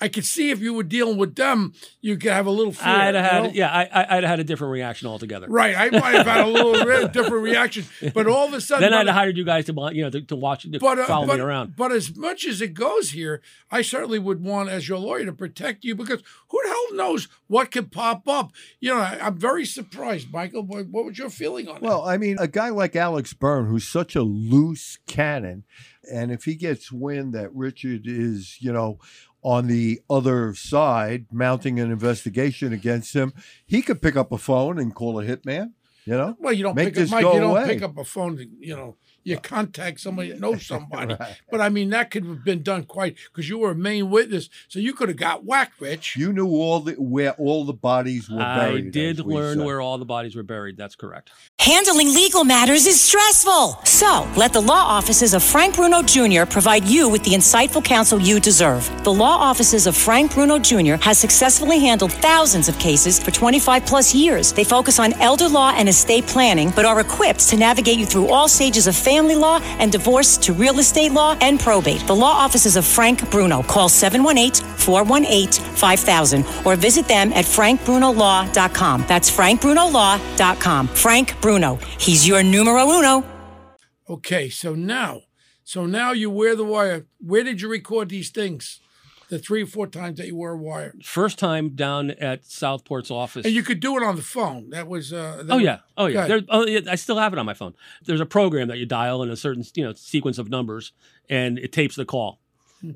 I 0.00 0.08
could 0.08 0.24
see 0.24 0.50
if 0.50 0.60
you 0.60 0.74
were 0.74 0.84
dealing 0.84 1.16
with 1.16 1.34
them, 1.34 1.72
you 2.00 2.16
could 2.16 2.30
have 2.30 2.46
a 2.46 2.50
little 2.50 2.72
fear. 2.72 2.86
I'd 2.86 3.14
have 3.14 3.24
you 3.24 3.30
had, 3.30 3.42
know? 3.42 3.50
yeah, 3.52 3.70
I, 3.70 3.82
I, 3.82 4.16
I'd 4.16 4.24
have 4.24 4.30
had 4.30 4.40
a 4.40 4.44
different 4.44 4.72
reaction 4.72 5.08
altogether. 5.08 5.48
Right, 5.48 5.76
I 5.76 5.90
might 5.90 6.14
have 6.14 6.26
had 6.26 6.44
a 6.44 6.48
little 6.48 6.72
re- 6.84 7.08
different 7.08 7.42
reaction, 7.42 7.84
but 8.14 8.28
all 8.28 8.46
of 8.46 8.54
a 8.54 8.60
sudden, 8.60 8.82
Then 8.82 8.94
I'd 8.94 9.06
have 9.06 9.16
hired 9.16 9.36
you 9.36 9.44
guys 9.44 9.64
to, 9.66 9.90
you 9.92 10.02
know, 10.02 10.10
to, 10.10 10.20
to 10.22 10.36
watch, 10.36 10.62
to 10.62 10.78
but, 10.78 10.98
uh, 10.98 11.06
follow 11.06 11.26
but, 11.26 11.36
me 11.36 11.42
around. 11.42 11.74
But 11.76 11.90
as 11.92 12.16
much 12.16 12.46
as 12.46 12.60
it 12.60 12.74
goes 12.74 13.10
here, 13.10 13.42
I 13.70 13.82
certainly 13.82 14.18
would 14.20 14.42
want, 14.42 14.68
as 14.68 14.88
your 14.88 14.98
lawyer, 14.98 15.24
to 15.24 15.32
protect 15.32 15.84
you 15.84 15.94
because 15.96 16.22
who 16.48 16.60
the 16.62 16.68
hell 16.68 16.94
knows 16.94 17.28
what 17.48 17.70
could 17.72 17.90
pop 17.90 18.28
up? 18.28 18.52
You 18.80 18.94
know, 18.94 19.00
I, 19.00 19.18
I'm 19.20 19.36
very 19.36 19.64
surprised, 19.64 20.32
Michael. 20.32 20.62
What, 20.62 20.86
what 20.88 21.04
was 21.06 21.18
your 21.18 21.30
feeling 21.30 21.68
on 21.68 21.76
it? 21.76 21.82
Well, 21.82 22.04
I 22.06 22.18
mean, 22.18 22.36
a 22.38 22.48
guy 22.48 22.68
like 22.68 22.94
Alex 22.94 23.32
Byrne, 23.32 23.66
who's 23.66 23.88
such 23.88 24.14
a 24.14 24.22
loose 24.22 24.98
cannon, 25.06 25.64
and 26.10 26.30
if 26.30 26.44
he 26.44 26.54
gets 26.54 26.90
wind 26.92 27.34
that 27.34 27.54
Richard 27.54 28.02
is, 28.06 28.58
you 28.60 28.72
know, 28.72 28.98
on 29.42 29.66
the 29.66 30.00
other 30.10 30.52
side 30.54 31.26
mounting 31.32 31.78
an 31.80 31.90
investigation 31.90 32.72
against 32.72 33.14
him, 33.14 33.32
he 33.66 33.82
could 33.82 34.02
pick 34.02 34.16
up 34.16 34.32
a 34.32 34.38
phone 34.38 34.78
and 34.78 34.94
call 34.94 35.18
a 35.20 35.24
hitman. 35.24 35.72
You 36.04 36.14
know, 36.16 36.36
Well, 36.38 36.54
you 36.54 36.62
don't 36.62 36.74
Make 36.74 36.88
pick 36.88 36.94
up 36.96 37.00
this 37.02 37.10
Mike. 37.10 37.22
go 37.22 37.34
You 37.34 37.40
don't 37.40 37.50
away. 37.50 37.66
pick 37.66 37.82
up 37.82 37.98
a 37.98 38.04
phone. 38.04 38.36
To, 38.38 38.46
you 38.60 38.74
know, 38.74 38.96
you 39.28 39.36
uh, 39.36 39.40
contact 39.40 40.00
somebody 40.00 40.30
that 40.30 40.40
knows 40.40 40.66
somebody. 40.66 41.14
Right. 41.14 41.40
But 41.50 41.60
I 41.60 41.68
mean, 41.68 41.90
that 41.90 42.10
could 42.10 42.24
have 42.24 42.44
been 42.44 42.62
done 42.62 42.84
quite 42.84 43.16
because 43.30 43.48
you 43.48 43.58
were 43.58 43.72
a 43.72 43.74
main 43.74 44.10
witness, 44.10 44.48
so 44.68 44.78
you 44.78 44.92
could 44.92 45.08
have 45.08 45.18
got 45.18 45.44
whacked, 45.44 45.80
Rich. 45.80 46.16
You 46.16 46.32
knew 46.32 46.48
all 46.48 46.80
the 46.80 46.94
where 46.94 47.32
all 47.32 47.64
the 47.64 47.72
bodies 47.72 48.28
were 48.30 48.38
buried. 48.38 48.86
I 48.86 48.90
did 48.90 49.20
learn 49.20 49.58
say. 49.58 49.64
where 49.64 49.80
all 49.80 49.98
the 49.98 50.04
bodies 50.04 50.34
were 50.34 50.42
buried. 50.42 50.76
That's 50.76 50.96
correct. 50.96 51.30
Handling 51.58 52.14
legal 52.14 52.44
matters 52.44 52.86
is 52.86 53.00
stressful. 53.00 53.80
So, 53.84 54.28
let 54.36 54.52
the 54.52 54.60
law 54.60 54.84
offices 54.98 55.34
of 55.34 55.42
Frank 55.42 55.76
Bruno 55.76 56.02
Jr. 56.02 56.44
provide 56.48 56.84
you 56.84 57.08
with 57.08 57.22
the 57.24 57.32
insightful 57.32 57.84
counsel 57.84 58.20
you 58.20 58.40
deserve. 58.40 58.88
The 59.04 59.12
law 59.12 59.36
offices 59.36 59.86
of 59.86 59.96
Frank 59.96 60.34
Bruno 60.34 60.58
Jr. 60.58 60.94
has 61.02 61.18
successfully 61.18 61.78
handled 61.80 62.12
thousands 62.12 62.68
of 62.68 62.78
cases 62.78 63.22
for 63.22 63.30
25 63.30 63.84
plus 63.86 64.14
years. 64.14 64.52
They 64.52 64.64
focus 64.64 64.98
on 64.98 65.12
elder 65.14 65.48
law 65.48 65.72
and 65.76 65.88
estate 65.88 66.26
planning, 66.26 66.72
but 66.74 66.84
are 66.84 67.00
equipped 67.00 67.40
to 67.48 67.56
navigate 67.56 67.98
you 67.98 68.06
through 68.06 68.28
all 68.28 68.48
stages 68.48 68.86
of 68.86 68.96
family 68.96 69.17
law 69.26 69.60
and 69.78 69.90
divorce 69.90 70.36
to 70.38 70.52
real 70.52 70.78
estate 70.78 71.12
law 71.12 71.36
and 71.40 71.58
probate. 71.58 72.06
The 72.06 72.14
law 72.14 72.32
offices 72.32 72.76
of 72.76 72.84
Frank 72.84 73.30
Bruno. 73.30 73.62
Call 73.62 73.88
718 73.88 74.64
418 74.78 75.64
5000 75.76 76.44
or 76.64 76.76
visit 76.76 77.06
them 77.06 77.32
at 77.32 77.44
frankbrunolaw.com. 77.44 79.04
That's 79.08 79.30
frankbrunolaw.com. 79.30 80.88
Frank 80.88 81.40
Bruno. 81.40 81.76
He's 81.98 82.26
your 82.26 82.42
numero 82.42 82.88
uno. 82.88 83.24
Okay, 84.08 84.48
so 84.48 84.74
now, 84.74 85.22
so 85.64 85.84
now 85.84 86.12
you 86.12 86.30
wear 86.30 86.56
the 86.56 86.64
wire. 86.64 87.06
Where 87.18 87.44
did 87.44 87.60
you 87.60 87.68
record 87.68 88.08
these 88.08 88.30
things? 88.30 88.80
The 89.30 89.38
three 89.38 89.62
or 89.62 89.66
four 89.66 89.86
times 89.86 90.18
that 90.18 90.26
you 90.26 90.36
wore 90.36 90.52
a 90.52 90.56
wire, 90.56 90.94
First 91.02 91.38
time 91.38 91.70
down 91.70 92.10
at 92.12 92.44
Southport's 92.44 93.10
office. 93.10 93.44
and 93.44 93.54
you 93.54 93.62
could 93.62 93.78
do 93.80 93.96
it 93.98 94.02
on 94.02 94.16
the 94.16 94.22
phone. 94.22 94.70
That 94.70 94.88
was. 94.88 95.12
Uh, 95.12 95.42
that 95.44 95.52
Oh 95.54 95.58
yeah, 95.58 95.80
oh 95.98 96.06
yeah. 96.06 96.26
There, 96.26 96.40
oh, 96.48 96.66
yeah. 96.66 96.80
I 96.90 96.94
still 96.94 97.18
have 97.18 97.32
it 97.34 97.38
on 97.38 97.44
my 97.46 97.54
phone. 97.54 97.74
There's 98.04 98.20
a 98.20 98.26
program 98.26 98.68
that 98.68 98.78
you 98.78 98.86
dial 98.86 99.22
in 99.22 99.30
a 99.30 99.36
certain 99.36 99.64
you 99.74 99.84
know 99.84 99.92
sequence 99.92 100.38
of 100.38 100.48
numbers, 100.48 100.92
and 101.28 101.58
it 101.58 101.72
tapes 101.72 101.96
the 101.96 102.04
call. 102.06 102.40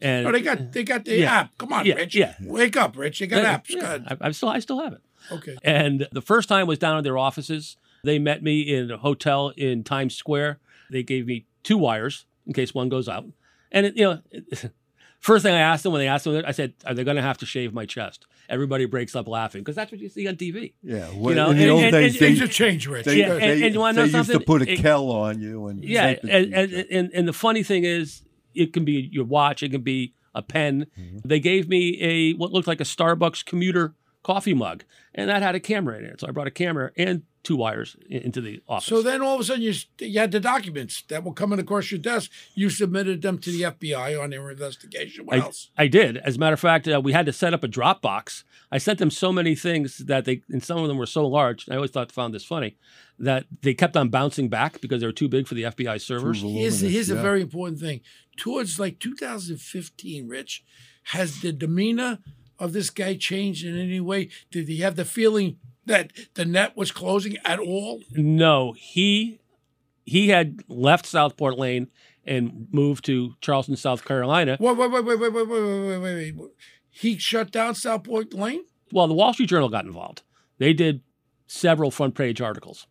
And 0.01 0.27
Oh, 0.27 0.33
they 0.33 0.41
got 0.41 0.73
they 0.73 0.85
got 0.85 1.05
the 1.05 1.19
Yeah. 1.19 1.33
app. 1.41 1.59
Come 1.59 1.73
on, 1.73 1.85
Yeah, 1.85 1.97
Rich. 1.97 2.15
yeah. 2.15 2.35
Wake 2.41 2.77
up, 2.77 2.97
Rich. 2.97 3.19
They 3.19 3.27
got 3.27 3.45
apps. 3.45 3.69
yeah, 3.75 3.99
Good. 3.99 4.05
I, 4.23 4.29
I 4.29 4.31
still 4.31 4.49
I 4.49 4.59
still 4.61 4.81
have 4.81 4.93
it. 4.95 5.01
Okay. 5.31 5.57
And 5.63 6.07
the 6.13 6.23
first 6.23 6.49
time 6.49 6.67
was 6.67 6.79
down 6.79 6.97
at 6.97 7.05
their 7.05 7.19
offices. 7.19 7.77
They 8.05 8.19
met 8.19 8.43
me 8.43 8.61
in 8.63 8.91
a 8.91 8.97
hotel 8.97 9.53
in 9.57 9.85
Times 9.85 10.15
Square. 10.15 10.59
They 10.91 11.03
gave 11.03 11.27
me 11.27 11.45
two 11.63 11.77
wires 11.79 12.25
in 12.47 12.53
case 12.53 12.73
one 12.75 12.89
goes 12.89 13.09
out. 13.09 13.27
And 13.71 13.87
it, 13.87 13.97
you 13.97 14.05
know, 14.05 14.23
first 15.23 15.43
thing 15.45 15.55
I 15.55 15.61
asked 15.61 15.83
them 15.85 15.93
when 15.93 16.01
they 16.01 16.09
asked 16.09 16.25
them, 16.25 16.45
I 16.47 16.53
said, 16.53 16.75
"Are 16.85 16.93
they 16.95 17.05
going 17.05 17.17
to 17.17 17.23
have 17.23 17.39
to 17.39 17.47
shave 17.47 17.73
my 17.73 17.87
chest?" 17.87 18.27
Everybody 18.51 18.85
breaks 18.85 19.17
up 19.17 19.27
laughing 19.29 19.63
because 19.63 19.75
that's 19.77 19.91
what 19.91 20.01
you 20.01 20.09
see 20.11 20.29
on 20.29 20.37
TV. 20.37 20.75
Yeah, 20.83 21.11
You 21.13 21.35
know, 21.35 21.51
in 21.51 21.57
the 21.57 21.63
and- 21.63 21.71
old 21.71 21.83
and- 21.85 21.93
days, 21.93 22.13
and- 22.13 22.19
Things 22.19 22.41
have 22.41 22.51
changed, 22.51 22.87
Rich. 22.87 23.07
they, 23.07 23.21
Yeah, 23.21 23.33
and- 23.33 23.41
they- 23.41 23.67
and 23.67 23.75
you 23.75 23.81
wanna 23.81 23.97
know 24.03 24.07
they 24.07 24.19
used 24.19 24.31
to 24.33 24.41
put 24.41 24.61
a 24.63 24.71
It- 24.73 24.77
Kel 24.81 25.11
on 25.11 25.41
you 25.41 25.69
and 25.69 25.83
Yeah, 25.83 26.09
tape 26.15 26.19
it 26.19 26.27
to 26.27 26.33
and, 26.37 26.55
and, 26.55 26.87
and 26.91 27.11
and 27.15 27.29
the 27.29 27.33
funny 27.33 27.63
thing 27.63 27.85
is, 27.85 28.23
it 28.55 28.73
can 28.75 28.85
be 28.85 29.09
your 29.11 29.25
watch, 29.25 29.63
it 29.63 29.71
can 29.71 29.81
be 29.83 30.13
a 30.35 30.43
pen. 30.43 30.87
Mm-hmm. 30.99 31.19
They 31.29 31.41
gave 31.41 31.69
me 31.69 31.99
a 32.03 32.33
what 32.35 32.53
looked 32.53 32.69
like 32.69 32.81
a 32.81 32.85
Starbucks 32.85 33.45
commuter 33.45 33.95
coffee 34.23 34.55
mug, 34.55 34.85
and 35.15 35.29
that 35.31 35.43
had 35.43 35.55
a 35.55 35.61
camera 35.61 35.99
in 35.99 36.05
it. 36.05 36.21
So 36.21 36.27
I 36.29 36.31
brought 36.33 36.47
a 36.47 36.51
camera 36.53 36.91
and 36.97 37.23
two 37.43 37.57
wires 37.57 37.97
into 38.09 38.41
the 38.41 38.63
office. 38.69 38.87
So 38.87 39.03
then 39.03 39.21
all 39.21 39.35
of 39.35 39.41
a 39.41 39.45
sudden 39.45 39.63
you, 39.63 39.75
you 39.99 40.19
had 40.19 40.31
the 40.31 40.41
documents 40.41 41.03
that 41.09 41.25
were 41.25 41.33
coming 41.33 41.59
across 41.59 41.91
your 41.91 41.99
desk. 41.99 42.31
You 42.55 42.71
submitted 42.71 43.23
them 43.23 43.39
to 43.39 43.51
the 43.51 43.63
FBI 43.63 44.21
on 44.21 44.31
their 44.31 44.51
investigation. 44.51 45.27
What 45.27 45.37
I, 45.37 45.43
else? 45.43 45.71
I 45.77 45.89
did. 45.89 46.19
As 46.19 46.37
a 46.37 46.39
matter 46.39 46.55
of 46.55 46.61
fact, 46.61 46.87
uh, 46.87 47.01
we 47.03 47.13
had 47.13 47.27
to 47.27 47.33
set 47.33 47.53
up 47.53 47.65
a 47.65 47.69
Dropbox. 47.69 48.45
I 48.71 48.79
sent 48.79 48.99
them 48.99 49.11
so 49.11 49.33
many 49.33 49.55
things 49.55 49.99
that 49.99 50.25
they, 50.25 50.43
and 50.49 50.63
some 50.63 50.79
of 50.79 50.89
them 50.89 50.99
were 50.99 51.07
so 51.07 51.27
large. 51.27 51.69
I 51.69 51.75
always 51.75 51.91
thought 51.91 52.13
found 52.13 52.33
this 52.33 52.45
funny 52.45 52.77
that 53.19 53.47
they 53.63 53.75
kept 53.75 53.97
on 53.97 54.09
bouncing 54.09 54.49
back 54.49 54.81
because 54.81 55.01
they 55.01 55.07
were 55.07 55.13
too 55.13 55.29
big 55.29 55.47
for 55.47 55.55
the 55.55 55.65
FBI 55.65 56.01
servers. 56.01 56.43
Here's, 56.43 56.81
here's 56.81 57.11
a 57.11 57.15
very 57.15 57.43
important 57.43 57.81
thing. 57.81 58.01
Towards 58.37 58.79
like 58.79 58.99
2015, 58.99 60.29
Rich, 60.29 60.65
has 61.05 61.41
the 61.41 61.53
demeanor 61.53 62.19
of 62.59 62.73
this 62.73 62.91
guy 62.91 63.17
changed 63.17 63.65
in 63.65 63.79
any 63.79 64.01
way? 64.01 64.29
Did 64.51 64.69
he 64.69 64.79
have 64.79 64.97
the 64.97 65.05
feeling 65.05 65.59
that 65.87 66.13
the 66.35 66.45
net 66.45 66.77
was 66.77 66.93
closing 66.93 67.37
at 67.45 67.59
all? 67.59 68.01
No, 68.13 68.73
he 68.73 69.39
he 70.05 70.29
had 70.29 70.63
left 70.69 71.07
Southport 71.07 71.59
Lane 71.59 71.89
and 72.25 72.69
moved 72.71 73.05
to 73.07 73.35
Charleston, 73.41 73.77
South 73.77 74.05
Carolina. 74.05 74.57
Wait, 74.61 74.77
wait, 74.77 74.91
wait, 74.91 75.05
wait, 75.05 75.19
wait, 75.19 75.33
wait, 75.33 75.49
wait, 75.49 75.63
wait, 75.63 75.81
wait, 75.81 75.99
wait, 75.99 76.37
wait. 76.37 76.51
He 76.91 77.19
shut 77.19 77.51
down 77.51 77.75
Southport 77.75 78.35
Lane? 78.35 78.65
Well, 78.93 79.09
the 79.09 79.15
Wall 79.15 79.33
Street 79.33 79.49
Journal 79.49 79.69
got 79.69 79.87
involved. 79.87 80.23
They 80.59 80.73
did 80.73 81.01
several 81.47 81.91
front 81.91 82.15
page 82.15 82.41
articles, 82.41 82.87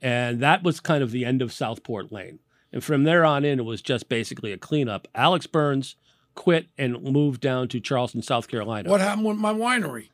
and 0.00 0.40
that 0.40 0.62
was 0.62 0.80
kind 0.80 1.02
of 1.02 1.10
the 1.10 1.24
end 1.24 1.42
of 1.42 1.52
Southport 1.52 2.12
Lane. 2.12 2.38
And 2.72 2.84
from 2.84 3.02
there 3.02 3.24
on 3.24 3.44
in, 3.44 3.58
it 3.58 3.64
was 3.64 3.82
just 3.82 4.08
basically 4.08 4.52
a 4.52 4.58
cleanup. 4.58 5.08
Alex 5.14 5.46
Burns 5.46 5.96
quit 6.34 6.68
and 6.78 7.02
moved 7.02 7.40
down 7.40 7.68
to 7.68 7.80
Charleston, 7.80 8.22
South 8.22 8.46
Carolina. 8.46 8.88
What 8.88 9.00
happened 9.00 9.26
with 9.26 9.36
my 9.38 9.52
winery? 9.52 10.10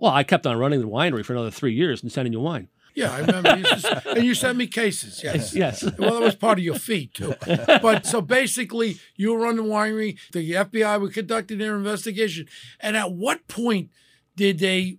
Well, 0.00 0.12
I 0.12 0.22
kept 0.24 0.46
on 0.46 0.56
running 0.58 0.80
the 0.80 0.88
winery 0.88 1.24
for 1.24 1.34
another 1.34 1.50
three 1.50 1.74
years 1.74 2.02
and 2.02 2.10
sending 2.10 2.32
you 2.32 2.40
wine. 2.40 2.68
Yeah, 2.94 3.12
I 3.12 3.20
remember. 3.20 3.56
You 3.56 3.62
to- 3.64 4.02
and 4.16 4.24
you 4.24 4.34
sent 4.34 4.58
me 4.58 4.66
cases. 4.66 5.20
Yes. 5.22 5.54
Yes. 5.54 5.84
Well, 5.98 6.14
that 6.14 6.22
was 6.22 6.34
part 6.34 6.58
of 6.58 6.64
your 6.64 6.74
fee 6.74 7.06
too. 7.12 7.34
But 7.82 8.04
so 8.06 8.20
basically, 8.20 8.98
you 9.16 9.32
were 9.32 9.46
on 9.46 9.56
the 9.56 9.62
winery. 9.62 10.18
The 10.32 10.52
FBI 10.52 11.00
were 11.00 11.08
conducting 11.10 11.58
their 11.58 11.76
investigation. 11.76 12.48
And 12.80 12.96
at 12.96 13.12
what 13.12 13.46
point 13.46 13.90
did 14.36 14.58
they 14.58 14.98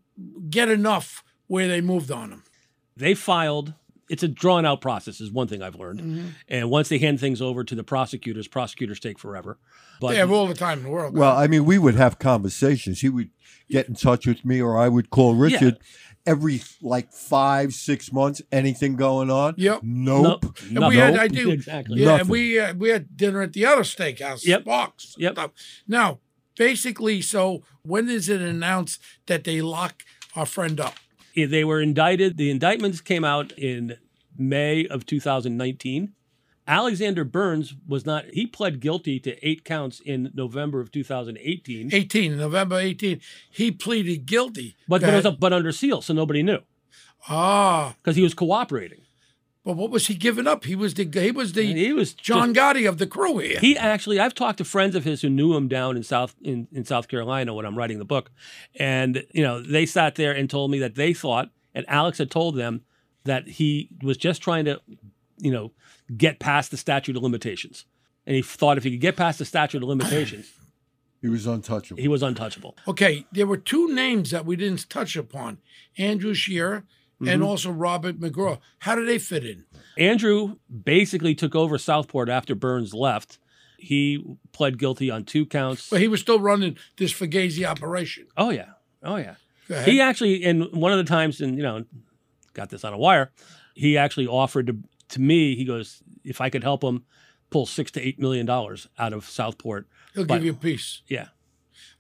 get 0.50 0.70
enough 0.70 1.24
where 1.48 1.68
they 1.68 1.82
moved 1.82 2.12
on 2.12 2.30
them? 2.30 2.44
They 2.96 3.14
filed. 3.14 3.74
It's 4.12 4.24
a 4.24 4.28
drawn 4.28 4.66
out 4.66 4.82
process, 4.82 5.22
is 5.22 5.32
one 5.32 5.48
thing 5.48 5.62
I've 5.64 5.76
learned. 5.76 6.34
And 6.50 6.70
once 6.70 6.90
they 6.90 6.98
hand 6.98 7.20
things 7.20 7.42
over 7.42 7.64
to 7.64 7.76
the 7.76 7.84
prosecutors, 7.84 8.48
prosecutors 8.48 9.00
take 9.00 9.18
forever. 9.18 9.58
But 10.02 10.10
they 10.10 10.18
have 10.18 10.32
all 10.32 10.48
the 10.48 10.54
time 10.54 10.80
in 10.80 10.84
the 10.84 10.90
world. 10.90 11.16
Well, 11.18 11.36
I 11.36 11.48
mean, 11.48 11.64
we 11.64 11.78
would 11.78 11.96
have 11.96 12.20
conversations. 12.20 13.00
He 13.02 13.10
would 13.10 13.30
get 13.70 13.88
in 13.88 13.96
touch 13.96 14.28
with 14.28 14.44
me, 14.44 14.62
or 14.62 14.78
I 14.78 14.90
would 14.90 15.10
call 15.12 15.36
Richard 15.36 15.78
every 16.26 16.62
like 16.82 17.14
five, 17.14 17.74
six 17.74 18.12
months. 18.12 18.42
Anything 18.52 18.96
going 18.96 19.30
on? 19.32 19.54
Yep. 19.58 19.80
Nope. 19.84 20.44
Nope. 20.44 20.56
and 20.70 20.88
we 20.88 20.98
had, 20.98 21.14
Nope. 21.14 21.22
I 21.22 21.28
do, 21.28 21.50
Exactly. 21.52 22.02
yeah, 22.02 22.20
and 22.20 22.30
we 22.30 22.60
uh, 22.60 22.74
we 22.74 22.90
had 22.90 23.16
dinner 23.16 23.42
at 23.42 23.54
the 23.54 23.66
other 23.66 23.84
steakhouse, 23.84 24.44
Yep. 24.46 24.62
Sparks. 24.64 25.16
Yep. 25.18 25.34
Stuff. 25.34 25.52
Now, 25.88 26.20
basically, 26.58 27.22
so 27.22 27.64
when 27.84 28.10
is 28.10 28.28
it 28.30 28.42
announced 28.42 29.02
that 29.28 29.46
they 29.46 29.62
lock 29.62 30.04
our 30.36 30.46
friend 30.46 30.80
up? 30.80 30.96
Yeah, 31.34 31.48
They 31.48 31.64
were 31.64 31.82
indicted. 31.82 32.38
The 32.38 32.50
indictments 32.52 33.02
came 33.02 33.24
out 33.24 33.52
in 33.54 33.98
May 34.38 34.86
of 34.88 35.06
2019. 35.06 36.14
Alexander 36.68 37.24
Burns 37.24 37.76
was 37.88 38.06
not, 38.06 38.26
he 38.34 38.46
pled 38.46 38.80
guilty 38.80 39.20
to 39.22 39.48
eight 39.48 39.66
counts 39.66 40.00
in 40.00 40.32
November 40.34 40.80
of 40.80 40.92
2018, 40.92 41.90
18, 41.92 42.38
November 42.38 42.78
18. 42.78 43.20
He 43.50 43.72
pleaded 43.72 44.26
guilty. 44.26 44.76
but, 44.88 45.02
but, 45.02 45.26
a, 45.26 45.32
but 45.32 45.54
under 45.54 45.72
seal, 45.72 46.02
so 46.02 46.14
nobody 46.14 46.44
knew 46.44 46.60
ah, 47.30 47.96
because 48.02 48.16
he 48.16 48.22
was 48.22 48.34
cooperating. 48.34 49.02
But 49.64 49.74
what 49.78 49.92
was 49.92 50.08
he 50.08 50.16
giving 50.16 50.48
up? 50.48 50.64
He 50.66 50.76
was 50.76 50.94
the 50.96 51.04
he 51.22 51.32
was 51.32 51.54
the 51.54 51.64
he 51.74 51.94
was 51.94 52.14
John 52.14 52.54
just- 52.54 52.76
Gotti 52.78 52.88
of 52.90 52.98
the 52.98 53.08
crew 53.08 53.38
here. 53.38 53.60
He 53.60 53.78
actually, 53.78 54.20
I've 54.20 54.34
talked 54.34 54.58
to 54.60 54.64
friends 54.66 54.96
of 54.96 55.04
his 55.04 55.22
who 55.22 55.30
knew 55.30 55.54
him 55.56 55.68
down 55.68 55.96
in 55.98 56.04
South 56.04 56.36
in, 56.42 56.68
in 56.72 56.84
South 56.86 57.08
Carolina 57.08 57.54
when 57.54 57.66
I'm 57.66 57.78
writing 57.78 58.00
the 58.00 58.06
book, 58.06 58.32
and 58.76 59.24
you 59.34 59.44
know 59.44 59.62
they 59.62 59.86
sat 59.86 60.16
there 60.16 60.32
and 60.32 60.50
told 60.50 60.72
me 60.72 60.80
that 60.80 60.96
they 60.96 61.14
thought, 61.14 61.50
and 61.76 61.86
Alex 61.88 62.18
had 62.18 62.32
told 62.32 62.56
them 62.56 62.82
that 63.24 63.48
he 63.48 63.90
was 64.02 64.18
just 64.18 64.42
trying 64.42 64.66
to, 64.66 64.82
you 65.38 65.52
know, 65.52 65.72
get 66.18 66.40
past 66.40 66.72
the 66.72 66.78
statute 66.78 67.16
of 67.16 67.22
limitations, 67.22 67.86
and 68.26 68.36
he 68.36 68.42
thought 68.42 68.78
if 68.80 68.84
he 68.84 68.92
could 68.92 69.00
get 69.02 69.16
past 69.16 69.38
the 69.40 69.46
statute 69.46 69.84
of 69.84 69.88
limitations, 69.90 70.52
He 71.22 71.30
was 71.30 71.46
untouchable. 71.46 72.02
he 72.02 72.08
was 72.08 72.24
untouchable. 72.24 72.76
okay, 72.88 73.28
there 73.32 73.46
were 73.46 73.58
two 73.58 73.94
names 73.94 74.32
that 74.32 74.44
we 74.44 74.56
didn't 74.56 74.90
touch 74.90 75.16
upon: 75.16 75.60
Andrew 76.00 76.34
Shearer 76.34 76.84
Mm-hmm. 77.22 77.30
and 77.30 77.44
also 77.44 77.70
Robert 77.72 78.20
McGraw. 78.20 78.60
How 78.80 78.96
do 78.96 79.06
they 79.06 79.20
fit 79.20 79.46
in? 79.46 79.66
Andrew 79.98 80.56
basically 80.84 81.36
took 81.36 81.56
over 81.56 81.78
Southport 81.78 82.30
after 82.30 82.56
Burns 82.56 82.94
left. 82.94 83.38
He 83.78 84.24
pled 84.54 84.78
guilty 84.80 85.10
on 85.12 85.24
two 85.24 85.46
counts. 85.46 85.90
But 85.90 86.02
he 86.02 86.08
was 86.08 86.20
still 86.22 86.40
running 86.40 86.78
this 86.98 87.14
Fugazi 87.14 87.66
operation. 87.66 88.28
Oh 88.38 88.50
yeah, 88.50 88.72
oh 89.04 89.18
yeah. 89.18 89.36
He 89.86 90.02
actually, 90.02 90.44
and 90.44 90.72
one 90.74 90.92
of 90.92 90.98
the 90.98 91.04
times, 91.06 91.40
and 91.42 91.56
you 91.56 91.64
know, 91.64 91.86
got 92.54 92.70
this 92.70 92.84
on 92.84 92.92
a 92.94 92.98
wire. 92.98 93.32
He 93.74 93.98
actually 93.98 94.28
offered 94.28 94.68
to 94.68 94.78
to 95.10 95.22
me. 95.22 95.56
He 95.56 95.64
goes, 95.66 96.02
if 96.24 96.42
I 96.42 96.50
could 96.50 96.64
help 96.64 96.84
him 96.84 97.06
pull 97.50 97.66
six 97.66 97.90
to 97.92 98.02
eight 98.02 98.20
million 98.20 98.46
dollars 98.46 98.88
out 99.00 99.14
of 99.14 99.30
Southport, 99.30 99.88
He'll 100.14 100.26
but- 100.26 100.36
give 100.36 100.46
you 100.46 100.52
a 100.52 100.56
piece. 100.56 101.02
yeah. 101.08 101.28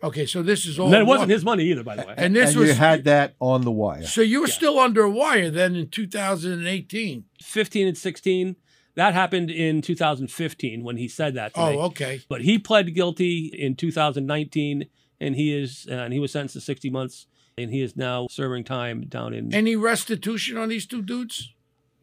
Okay, 0.03 0.25
so 0.25 0.41
this 0.41 0.65
is 0.65 0.79
all. 0.79 0.85
And 0.87 0.93
then 0.93 1.01
it 1.01 1.05
wasn't 1.05 1.27
one- 1.27 1.29
his 1.29 1.45
money 1.45 1.63
either, 1.65 1.83
by 1.83 1.95
the 1.95 2.03
way. 2.07 2.13
And 2.17 2.35
this 2.35 2.51
and 2.51 2.59
was 2.59 2.69
you 2.69 2.75
had 2.75 3.03
that 3.05 3.35
on 3.39 3.61
the 3.61 3.71
wire. 3.71 4.03
so 4.03 4.21
you 4.21 4.41
were 4.41 4.47
still 4.47 4.79
under 4.79 5.07
wire 5.07 5.49
then 5.51 5.75
in 5.75 5.89
2018. 5.89 7.25
15 7.41 7.87
and 7.87 7.97
16, 7.97 8.55
that 8.95 9.13
happened 9.13 9.49
in 9.51 9.81
2015 9.81 10.83
when 10.83 10.97
he 10.97 11.07
said 11.07 11.33
that. 11.35 11.53
To 11.53 11.59
Oh, 11.61 11.71
me. 11.71 11.77
okay. 11.77 12.21
But 12.27 12.41
he 12.41 12.57
pled 12.59 12.93
guilty 12.93 13.51
in 13.57 13.75
2019, 13.75 14.87
and 15.19 15.35
he 15.35 15.53
is, 15.53 15.87
uh, 15.89 15.93
and 15.95 16.13
he 16.13 16.19
was 16.19 16.31
sentenced 16.31 16.53
to 16.55 16.61
60 16.61 16.89
months, 16.89 17.27
and 17.57 17.69
he 17.71 17.81
is 17.81 17.95
now 17.95 18.27
serving 18.29 18.63
time 18.63 19.01
down 19.07 19.33
in. 19.33 19.53
Any 19.53 19.75
restitution 19.75 20.57
on 20.57 20.69
these 20.69 20.85
two 20.85 21.01
dudes? 21.01 21.53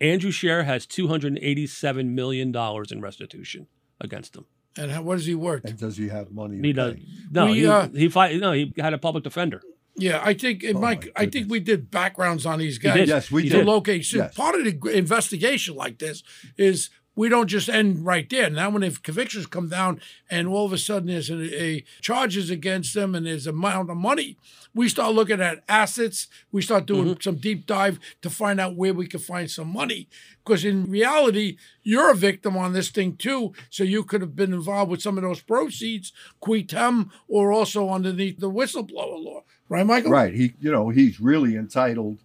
Andrew 0.01 0.31
Shearer 0.31 0.63
has 0.63 0.87
$287 0.87 2.07
million 2.15 2.55
in 2.91 3.01
restitution 3.01 3.67
against 4.01 4.37
him. 4.37 4.45
And 4.79 4.91
how, 4.91 5.03
does 5.03 5.27
he 5.27 5.35
work? 5.35 5.63
And 5.65 5.77
does 5.79 5.97
he 5.97 6.09
have 6.09 6.31
money? 6.31 6.59
He 6.61 6.73
does. 6.73 6.95
pay? 6.95 7.03
No, 7.31 7.47
We, 7.47 7.55
he, 7.61 7.67
uh, 7.67 7.89
he, 7.89 8.09
fight, 8.09 8.37
no, 8.41 8.53
he 8.53 8.73
had 8.79 8.95
a 8.95 8.99
public 8.99 9.25
defender. 9.25 9.61
Yeah, 9.97 10.21
I 10.25 10.35
think, 10.35 10.65
Oh, 10.67 10.79
Mike, 10.79 11.11
I 11.17 11.27
think 11.27 11.51
we 11.51 11.59
did 11.59 11.91
backgrounds 11.91 12.47
on 12.47 12.61
these 12.61 12.79
guys. 12.79 13.09
Yes, 13.09 13.31
we 13.33 13.43
He 13.43 13.49
to 13.49 13.57
did. 13.59 13.67
locate. 13.67 14.05
So 14.05 14.19
Yes. 14.19 14.35
part 14.35 14.55
of 14.55 14.65
the 14.65 14.97
investigation 14.97 15.75
like 15.75 15.99
this 15.99 16.23
is 16.57 16.91
we 17.19 17.29
don't 17.29 17.49
just 17.49 17.69
end 17.69 18.07
right 18.07 18.31
there. 18.31 18.49
Now, 18.49 18.71
when 18.71 18.83
the 18.83 18.97
convictions 19.03 19.47
come 19.47 19.69
down 19.69 20.01
and 20.31 20.47
all 20.47 20.65
of 20.65 20.73
a 20.73 20.79
sudden 20.79 21.09
there's 21.09 21.29
a, 21.31 21.63
a 21.63 21.85
charges 22.01 22.49
against 22.49 22.95
them 22.95 23.17
and 23.17 23.27
there's 23.27 23.49
a 23.49 23.51
amount 23.51 23.91
of 23.91 23.97
money, 23.97 24.37
we 24.73 24.89
start 24.89 25.17
looking 25.17 25.41
at 25.41 25.65
assets. 25.69 26.29
We 26.53 26.63
start 26.63 26.87
doing 26.87 27.07
Mm-hmm. 27.09 27.21
some 27.21 27.37
deep 27.37 27.67
dive 27.67 27.99
to 28.23 28.31
find 28.31 28.61
out 28.61 28.77
where 28.77 28.95
we 28.95 29.09
can 29.09 29.19
find 29.19 29.51
some 29.51 29.73
money. 29.73 30.09
Because 30.45 30.65
in 30.65 30.89
reality, 30.89 31.57
you're 31.83 32.13
a 32.13 32.15
victim 32.15 32.57
on 32.57 32.73
this 32.73 32.91
thing 32.91 33.17
too. 33.17 33.53
So 33.69 33.83
you 33.83 34.05
could 34.05 34.21
have 34.21 34.37
been 34.37 34.53
involved 34.53 34.91
with 34.93 35.03
some 35.03 35.19
of 35.19 35.25
those 35.25 35.41
proceeds, 35.41 36.13
qui 36.39 36.63
tam, 36.63 37.11
or 37.27 37.53
also 37.53 37.91
underneath 37.91 38.39
the 38.39 38.51
whistleblower 38.51 39.19
law. 39.25 39.43
Right, 39.69 39.85
Michael? 39.85 40.13
Right. 40.13 40.33
He, 40.33 40.55
you 40.61 40.71
know, 40.71 40.91
he's 40.91 41.19
really 41.21 41.57
entitled 41.57 42.19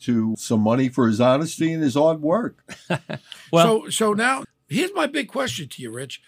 to 0.00 0.34
some 0.38 0.60
money 0.60 0.88
for 0.88 1.06
his 1.08 1.20
honesty 1.20 1.72
and 1.72 1.82
his 1.82 1.94
hard 1.94 2.20
work. 2.22 2.64
Well- 3.52 3.84
so 3.84 3.88
so 3.90 4.12
now 4.12 4.44
here's 4.68 4.92
my 4.94 5.06
big 5.06 5.28
question 5.28 5.68
to 5.68 5.82
you, 5.82 5.90
Rich. 5.90 6.20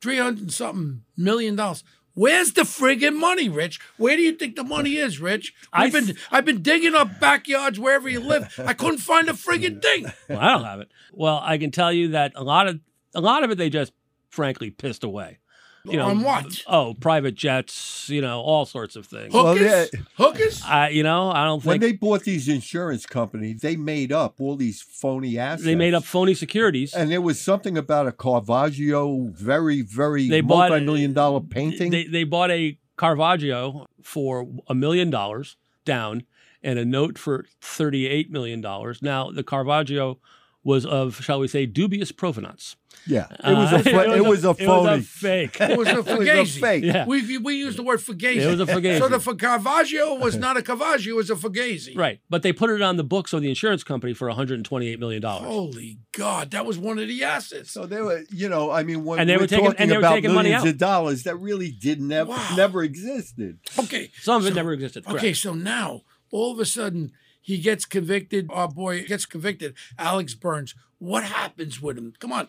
Three 0.00 0.18
hundred 0.18 0.52
something 0.52 1.02
million 1.16 1.56
dollars. 1.56 1.82
Where's 2.16 2.52
the 2.52 2.62
friggin' 2.62 3.16
money, 3.18 3.48
Rich? 3.48 3.80
Where 3.96 4.14
do 4.16 4.22
you 4.22 4.32
think 4.32 4.54
the 4.54 4.62
money 4.62 4.96
is, 4.96 5.18
Rich? 5.20 5.52
I 5.72 5.84
I've 5.86 5.92
been 5.92 6.16
I've 6.30 6.44
been 6.44 6.62
digging 6.62 6.94
up 6.94 7.18
backyards 7.18 7.80
wherever 7.80 8.08
you 8.08 8.20
live. 8.20 8.54
I 8.64 8.72
couldn't 8.74 8.98
find 8.98 9.28
a 9.28 9.32
friggin' 9.32 9.82
thing. 9.82 10.06
Well, 10.28 10.38
I 10.38 10.52
don't 10.52 10.64
have 10.64 10.80
it. 10.80 10.92
Well, 11.12 11.40
I 11.42 11.58
can 11.58 11.70
tell 11.72 11.92
you 11.92 12.08
that 12.08 12.32
a 12.36 12.44
lot 12.44 12.68
of 12.68 12.78
a 13.14 13.20
lot 13.20 13.42
of 13.42 13.50
it 13.50 13.58
they 13.58 13.68
just 13.70 13.92
frankly 14.30 14.70
pissed 14.70 15.02
away. 15.02 15.38
You 15.86 15.98
know, 15.98 16.06
On 16.06 16.22
what? 16.22 16.62
Oh, 16.66 16.94
private 16.98 17.34
jets, 17.34 18.08
you 18.08 18.22
know, 18.22 18.40
all 18.40 18.64
sorts 18.64 18.96
of 18.96 19.04
things. 19.06 19.34
Well, 19.34 19.48
Hookers? 19.54 19.90
yeah. 19.92 20.00
Hookers? 20.16 20.62
I, 20.64 20.88
you 20.88 21.02
know, 21.02 21.30
I 21.30 21.44
don't 21.44 21.62
When 21.62 21.80
they 21.80 21.92
bought 21.92 22.22
these 22.22 22.48
insurance 22.48 23.04
companies, 23.04 23.60
they 23.60 23.76
made 23.76 24.10
up 24.10 24.40
all 24.40 24.56
these 24.56 24.80
phony 24.80 25.36
assets. 25.38 25.64
they 25.64 25.74
made 25.74 25.92
up 25.92 26.04
phony 26.04 26.32
securities. 26.32 26.94
And 26.94 27.10
there 27.10 27.20
was 27.20 27.38
something 27.38 27.76
about 27.76 28.06
a 28.06 28.12
Caravaggio, 28.12 29.28
very, 29.32 29.82
very 29.82 30.26
They 30.28 30.40
multi-million 30.40 31.12
dollar 31.12 31.40
painting. 31.40 31.90
They 31.90 32.04
they 32.06 32.24
bought 32.24 32.50
a 32.50 32.78
Caravaggio 32.96 33.86
for 34.02 34.48
a 34.68 34.74
million 34.74 35.10
dollars 35.10 35.56
down 35.84 36.22
and 36.62 36.78
a 36.78 36.84
note 36.86 37.18
for 37.18 37.44
thirty 37.60 38.06
eight 38.06 38.30
million 38.30 38.62
dollars. 38.62 39.02
Now 39.02 39.30
the 39.30 39.42
Caravaggio 39.42 40.18
was 40.64 40.86
of, 40.86 41.22
shall 41.22 41.38
we 41.40 41.46
say, 41.48 41.66
dubious 41.66 42.10
provenance. 42.10 42.76
yeah, 43.06 43.26
it 43.30 43.54
was 43.54 43.72
Uh, 43.72 43.76
a 43.80 43.82
fo- 43.82 44.12
it 44.14 44.24
was 44.24 44.44
a 44.46 44.50
It 44.50 44.64
phony. 44.64 45.02
fake. 45.02 45.60
It 45.60 45.76
was 45.76 45.88
a 45.88 45.90
It 45.90 45.96
was 45.98 46.06
a 46.06 46.16
fugazi. 46.16 46.60
fake. 46.60 46.84
Yeah. 46.84 47.04
We 47.06 47.36
we 47.38 47.56
use 47.56 47.76
the 47.76 47.82
word 47.82 48.00
fugazi. 48.00 48.36
It 48.36 48.46
was 48.46 48.60
a 48.60 48.66
fugazi. 48.72 48.98
So 48.98 49.08
the 49.08 49.16
f- 49.16 49.36
Caravaggio 49.36 50.14
was 50.14 50.36
not 50.36 50.56
a 50.56 50.62
Caravaggio, 50.62 51.12
it 51.12 51.16
was 51.16 51.30
a 51.30 51.34
fugazi. 51.34 51.96
Right, 51.96 52.20
but 52.30 52.42
they 52.42 52.52
put 52.52 52.70
it 52.70 52.80
on 52.80 52.96
the 52.96 53.04
books 53.04 53.32
of 53.34 53.42
the 53.42 53.48
insurance 53.50 53.84
company 53.84 54.14
for 54.14 54.26
one 54.28 54.36
hundred 54.36 54.54
and 54.54 54.64
twenty 54.64 54.88
eight 54.88 54.98
million 55.00 55.20
dollars. 55.20 55.46
Holy 55.48 55.98
God, 56.12 56.52
that 56.52 56.64
was 56.64 56.78
one 56.78 56.98
of 56.98 57.06
the 57.08 57.24
assets. 57.24 57.70
So 57.70 57.84
they 57.84 58.00
were, 58.00 58.22
you 58.30 58.48
know, 58.48 58.70
I 58.70 58.84
mean, 58.84 59.04
when 59.04 59.18
And 59.18 59.28
they 59.28 59.36
we're 59.36 59.42
were 59.42 59.46
taking- 59.48 59.64
talking 59.66 59.80
and 59.80 59.90
they 59.90 59.96
were 59.96 60.00
about 60.00 60.14
taking 60.14 60.32
money 60.32 60.48
millions 60.50 60.64
out. 60.68 60.72
of 60.72 60.78
dollars, 60.78 61.22
that 61.24 61.36
really 61.36 61.70
did 61.72 62.00
never 62.00 62.30
Wow. 62.30 62.54
never 62.56 62.82
existed. 62.82 63.58
Okay. 63.78 64.10
Some 64.22 64.40
of 64.40 64.46
it 64.46 64.54
never 64.54 64.72
existed. 64.72 65.04
Okay, 65.06 65.34
so 65.34 65.52
now 65.52 66.02
all 66.30 66.52
of 66.52 66.58
a 66.58 66.64
sudden 66.64 67.12
he 67.44 67.58
gets 67.58 67.84
convicted. 67.84 68.46
Our 68.50 68.68
boy 68.68 69.04
gets 69.04 69.26
convicted. 69.26 69.74
Alex 69.98 70.34
Burns. 70.34 70.74
What 70.98 71.24
happens 71.24 71.82
with 71.82 71.98
him? 71.98 72.14
Come 72.18 72.32
on. 72.32 72.48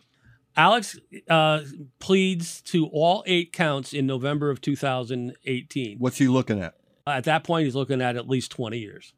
Alex 0.56 0.98
uh, 1.30 1.62
pleads 2.00 2.62
to 2.62 2.86
all 2.88 3.22
eight 3.28 3.52
counts 3.52 3.92
in 3.92 4.08
November 4.08 4.50
of 4.50 4.62
2018. 4.62 5.98
What's 6.00 6.18
he 6.18 6.28
looking 6.30 6.62
at? 6.62 6.76
At 7.06 7.26
that 7.26 7.44
point, 7.44 7.66
he's 7.66 7.76
looking 7.76 8.02
at 8.02 8.16
at 8.16 8.30
least 8.30 8.52
20 8.52 8.78
years, 8.80 9.14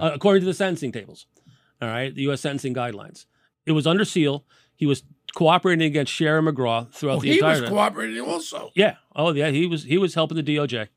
uh, 0.00 0.12
according 0.14 0.42
to 0.42 0.46
the 0.46 0.54
sentencing 0.54 0.92
tables. 0.92 1.26
All 1.82 1.88
right, 1.88 2.14
the 2.14 2.22
U.S. 2.22 2.40
sentencing 2.40 2.72
guidelines. 2.74 3.26
It 3.66 3.72
was 3.72 3.86
under 3.86 4.04
seal. 4.04 4.46
He 4.76 4.86
was 4.86 5.02
cooperating 5.34 5.84
against 5.86 6.12
Sharon 6.12 6.44
McGraw 6.46 6.90
throughout 6.94 7.18
Oh, 7.18 7.20
the 7.20 7.32
entire. 7.32 7.54
he 7.56 7.60
was 7.60 7.68
time. 7.68 7.76
cooperating 7.76 8.20
also. 8.20 8.70
Yeah. 8.74 8.94
Oh, 9.14 9.32
yeah. 9.34 9.50
He 9.50 9.66
was 9.66 9.82
he 9.84 9.98
was 9.98 10.14
helping 10.14 10.36
the 10.42 10.42
DOJ, 10.56 10.88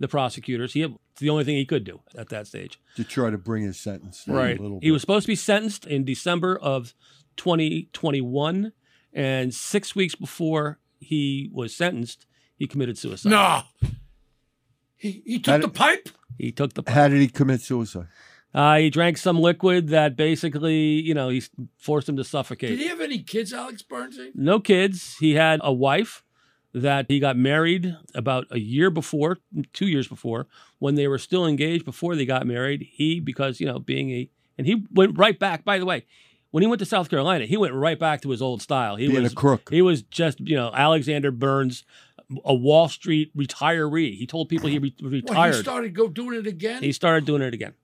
the 0.00 0.08
prosecutors. 0.08 0.72
He 0.72 0.82
it's 0.82 1.20
the 1.20 1.30
only 1.30 1.44
thing 1.44 1.54
he 1.56 1.64
could 1.66 1.84
do 1.84 2.00
at 2.18 2.30
that 2.30 2.46
stage. 2.48 2.80
To 2.96 3.04
try 3.04 3.30
to 3.30 3.38
bring 3.38 3.62
his 3.62 3.78
sentence 3.78 4.24
down 4.24 4.34
Right. 4.34 4.58
a 4.58 4.62
little 4.62 4.80
He 4.82 4.90
was 4.90 5.00
supposed 5.02 5.24
to 5.26 5.28
be 5.32 5.36
sentenced 5.36 5.86
in 5.86 6.04
December 6.04 6.56
of 6.58 6.94
2021, 7.36 8.72
and 9.12 9.54
six 9.54 9.94
weeks 9.94 10.14
before 10.14 10.78
he 10.98 11.50
was 11.52 11.74
sentenced, 11.74 12.26
he 12.56 12.66
committed 12.66 12.98
suicide. 12.98 13.30
No. 13.30 13.62
He, 14.96 15.22
he 15.24 15.38
took 15.38 15.52
Had 15.52 15.62
the 15.62 15.66
it- 15.68 15.74
pipe? 15.74 16.08
He 16.38 16.52
took 16.52 16.72
the. 16.74 16.82
How 16.90 17.08
did 17.08 17.20
he 17.20 17.28
commit 17.28 17.60
suicide? 17.60 18.06
Uh, 18.54 18.78
he 18.78 18.90
drank 18.90 19.16
some 19.18 19.38
liquid 19.38 19.88
that 19.88 20.16
basically, 20.16 20.76
you 21.00 21.14
know, 21.14 21.28
he 21.28 21.42
forced 21.78 22.08
him 22.08 22.16
to 22.16 22.24
suffocate. 22.24 22.70
Did 22.70 22.78
he 22.80 22.88
have 22.88 23.00
any 23.00 23.18
kids, 23.22 23.52
Alex 23.52 23.82
Burns? 23.82 24.18
No 24.34 24.58
kids. 24.58 25.16
He 25.20 25.34
had 25.34 25.60
a 25.62 25.72
wife 25.72 26.24
that 26.72 27.06
he 27.08 27.18
got 27.18 27.36
married 27.36 27.96
about 28.14 28.46
a 28.50 28.58
year 28.58 28.90
before, 28.90 29.38
two 29.72 29.86
years 29.88 30.06
before, 30.06 30.46
when 30.78 30.94
they 30.94 31.08
were 31.08 31.18
still 31.18 31.46
engaged 31.46 31.84
before 31.84 32.14
they 32.14 32.24
got 32.24 32.46
married. 32.46 32.86
He, 32.92 33.20
because, 33.20 33.60
you 33.60 33.66
know, 33.66 33.78
being 33.78 34.10
a, 34.10 34.30
and 34.56 34.66
he 34.66 34.86
went 34.92 35.18
right 35.18 35.38
back, 35.38 35.64
by 35.64 35.78
the 35.78 35.84
way, 35.86 36.06
when 36.52 36.62
he 36.62 36.66
went 36.66 36.78
to 36.80 36.84
South 36.86 37.08
Carolina, 37.10 37.46
he 37.46 37.56
went 37.56 37.74
right 37.74 37.98
back 37.98 38.20
to 38.22 38.30
his 38.30 38.42
old 38.42 38.60
style. 38.62 38.96
He 38.96 39.08
Being 39.08 39.22
was 39.22 39.32
a 39.32 39.36
crook. 39.36 39.68
He 39.70 39.82
was 39.82 40.02
just, 40.02 40.40
you 40.40 40.56
know, 40.56 40.70
Alexander 40.72 41.30
Burns, 41.30 41.84
a 42.44 42.54
Wall 42.54 42.88
Street 42.88 43.36
retiree. 43.36 44.16
He 44.16 44.26
told 44.26 44.48
people 44.48 44.68
he 44.68 44.78
re- 44.78 44.94
Well, 45.00 45.10
retired. 45.10 45.54
he 45.54 45.60
started 45.62 45.94
go 45.94 46.08
doing 46.08 46.38
it 46.38 46.46
again? 46.46 46.82
he 46.82 46.92
started 46.92 47.24
doing 47.24 47.42
it 47.42 47.54
again. 47.54 47.74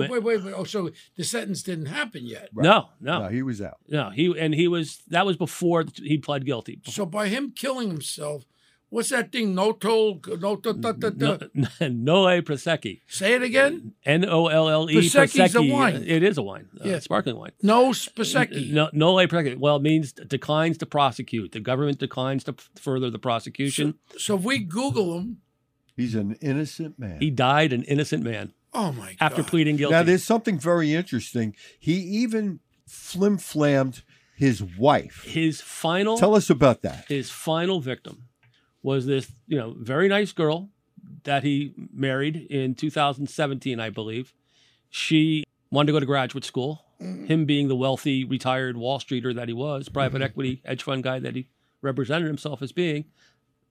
Wait, 0.00 0.10
wait, 0.10 0.22
wait, 0.22 0.44
wait. 0.44 0.54
Oh, 0.56 0.64
so 0.64 0.90
the 1.16 1.24
sentence 1.24 1.62
didn't 1.62 1.86
happen 1.86 2.26
yet. 2.26 2.48
No, 2.54 2.90
no, 3.00 3.22
No, 3.22 3.28
he 3.28 3.42
was 3.42 3.60
out. 3.62 3.78
no. 3.88 4.10
He 4.10 4.34
and 4.38 4.54
he 4.54 4.68
was 4.68 5.02
that 5.08 5.26
was 5.26 5.36
before 5.36 5.84
he 5.96 6.18
pled 6.18 6.44
guilty. 6.46 6.80
So 6.84 7.06
by 7.06 7.28
him 7.28 7.52
killing 7.56 7.88
himself, 7.88 8.44
what's 8.90 9.08
that 9.08 9.32
thing? 9.32 9.54
No 9.54 9.72
toll, 9.72 10.20
no, 10.40 10.56
da, 10.56 10.72
da, 10.72 10.92
da, 10.92 11.10
da. 11.10 11.36
No, 11.54 11.66
Nolle 11.80 12.42
Prosequi. 12.42 13.00
Say 13.08 13.34
it 13.34 13.42
again. 13.42 13.94
N 14.04 14.24
O 14.24 14.46
L 14.46 14.68
L 14.68 14.90
E. 14.90 14.94
Prosecchi's 14.94 15.54
a 15.54 15.58
Prosecchi. 15.58 15.72
wine. 15.72 16.04
It 16.06 16.22
is 16.22 16.38
a 16.38 16.42
wine. 16.42 16.68
uh, 16.80 16.88
Yeah. 16.88 16.98
sparkling 17.00 17.36
wine. 17.36 17.52
No 17.62 17.90
Spasecki. 17.90 18.70
No, 18.70 18.90
no 18.92 19.14
Prosecchi. 19.14 19.56
Well, 19.58 19.76
it 19.76 19.82
means 19.82 20.12
declines 20.12 20.78
to 20.78 20.86
prosecute. 20.86 21.52
The 21.52 21.60
government 21.60 21.98
declines 21.98 22.44
to 22.44 22.54
further 22.76 23.10
the 23.10 23.18
prosecution. 23.18 23.94
So 24.18 24.36
if 24.36 24.42
we 24.42 24.58
Google 24.60 25.18
him, 25.18 25.38
He's 25.96 26.16
an 26.16 26.36
innocent 26.40 26.98
man. 26.98 27.20
He 27.20 27.30
died 27.30 27.72
an 27.72 27.84
innocent 27.84 28.24
man 28.24 28.52
oh 28.74 28.92
my 28.92 29.08
God. 29.08 29.16
after 29.20 29.42
pleading 29.42 29.76
guilty. 29.76 29.94
Now, 29.94 30.02
there's 30.02 30.24
something 30.24 30.58
very 30.58 30.94
interesting. 30.94 31.54
He 31.78 31.94
even 31.94 32.60
flim 32.86 33.38
flammed 33.38 34.02
his 34.36 34.62
wife. 34.62 35.24
his 35.24 35.60
final 35.60 36.16
Tell 36.16 36.34
us 36.34 36.50
about 36.50 36.82
that. 36.82 37.06
his 37.08 37.30
final 37.30 37.80
victim 37.80 38.24
was 38.82 39.06
this, 39.06 39.30
you 39.46 39.56
know, 39.56 39.74
very 39.78 40.08
nice 40.08 40.32
girl 40.32 40.70
that 41.24 41.42
he 41.42 41.72
married 41.92 42.36
in 42.50 42.74
2017, 42.74 43.80
I 43.80 43.90
believe. 43.90 44.34
She 44.90 45.44
wanted 45.70 45.86
to 45.86 45.92
go 45.92 46.00
to 46.00 46.06
graduate 46.06 46.44
school. 46.44 46.84
Mm-hmm. 47.00 47.26
Him 47.26 47.44
being 47.44 47.68
the 47.68 47.76
wealthy, 47.76 48.24
retired 48.24 48.76
Wall 48.76 49.00
Streeter 49.00 49.34
that 49.34 49.48
he 49.48 49.54
was, 49.54 49.88
private 49.88 50.18
mm-hmm. 50.18 50.24
equity 50.24 50.62
hedge 50.64 50.82
fund 50.82 51.02
guy 51.02 51.18
that 51.18 51.34
he 51.34 51.48
represented 51.82 52.28
himself 52.28 52.62
as 52.62 52.72
being, 52.72 53.06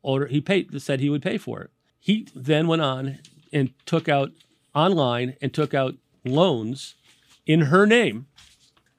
order 0.02 0.28
he 0.28 0.42
paid 0.42 0.82
said 0.82 1.00
he 1.00 1.10
would 1.10 1.22
pay 1.22 1.38
for 1.38 1.62
it. 1.62 1.72
He 2.00 2.28
then 2.36 2.68
went 2.68 2.82
on 2.82 3.20
and 3.54 3.74
took 3.86 4.10
out 4.10 4.32
online 4.76 5.36
and 5.42 5.54
took 5.54 5.74
out 5.74 5.96
loans 6.26 6.96
in 7.46 7.62
her 7.62 7.86
name. 7.86 8.28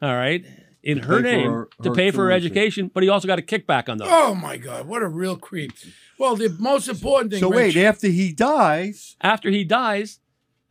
All 0.02 0.14
right. 0.14 0.44
In 0.82 0.98
her 0.98 1.20
name 1.22 1.50
her- 1.50 1.68
to 1.82 1.88
her 1.90 1.94
pay 1.94 2.10
for 2.10 2.24
her 2.26 2.32
education, 2.32 2.90
but 2.92 3.02
he 3.02 3.08
also 3.08 3.26
got 3.26 3.38
a 3.38 3.42
kickback 3.42 3.88
on 3.88 3.96
those. 3.96 4.08
Oh 4.10 4.34
my 4.34 4.58
God! 4.58 4.86
What 4.86 5.02
a 5.02 5.08
real 5.08 5.34
creep. 5.36 5.72
Well, 6.18 6.36
the 6.36 6.54
most 6.58 6.88
important 6.88 7.30
thing. 7.32 7.40
So 7.40 7.48
wait, 7.48 7.74
after 7.76 8.08
he 8.08 8.32
dies, 8.32 9.16
After 9.22 9.50
he 9.50 9.64
dies, 9.64 10.20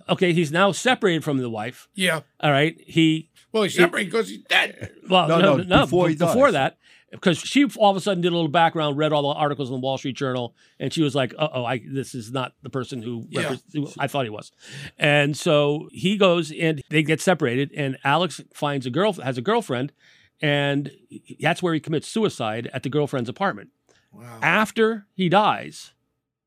okay, 0.08 0.32
he's 0.32 0.52
now 0.52 0.72
separated 0.72 1.24
from 1.24 1.40
the 1.40 1.50
wife. 1.50 1.88
yeah. 1.96 2.22
All 2.40 2.52
right. 2.52 2.80
He 2.86 3.32
Well, 3.52 3.64
he's 3.64 3.76
separated 3.76 4.12
because 4.12 4.30
he's 4.30 4.44
dead. 4.44 4.92
well 5.10 5.28
No, 5.28 5.40
no, 5.40 5.56
no, 5.58 5.64
no, 5.64 5.82
before 5.86 6.10
he 6.10 6.16
before 6.16 6.52
that 6.52 6.78
because 7.14 7.38
she 7.38 7.64
all 7.78 7.92
of 7.92 7.96
a 7.98 8.02
sudden 8.02 8.22
did 8.22 8.32
a 8.32 8.36
little 8.36 8.50
background, 8.50 8.98
read 8.98 9.14
all 9.14 9.22
the 9.22 9.40
articles 9.40 9.70
in 9.70 9.74
the 9.76 9.80
Wall 9.80 9.98
Street 9.98 10.16
Journal, 10.18 10.56
and 10.80 10.92
she 10.92 11.02
was 11.02 11.16
like, 11.16 11.34
"Uh 11.40 11.48
oh, 11.54 11.64
I 11.66 11.82
this 11.88 12.14
is 12.14 12.32
not 12.32 12.54
the 12.64 12.70
person 12.70 13.02
who, 13.02 13.26
Yeah. 13.30 13.56
who 13.74 13.88
I 14.00 14.08
thought 14.08 14.26
he 14.26 14.30
was." 14.32 14.52
And 14.98 15.38
so 15.38 15.90
he 15.92 16.18
goes 16.18 16.52
and 16.52 16.82
they 16.90 17.04
get 17.04 17.22
separated, 17.22 17.72
and 17.76 17.98
Alex 18.04 18.42
finds 18.54 18.86
a 18.86 18.90
girl 18.90 19.14
has 19.14 19.38
a 19.38 19.42
girlfriend, 19.42 19.94
and 20.42 20.92
that's 21.40 21.62
where 21.64 21.74
he 21.74 21.80
commits 21.80 22.08
suicide 22.08 22.70
at 22.74 22.84
the 22.84 22.90
girlfriend's 22.90 23.30
apartment. 23.30 23.70
Wow. 24.12 24.40
After 24.42 25.08
he 25.16 25.30
dies, 25.30 25.94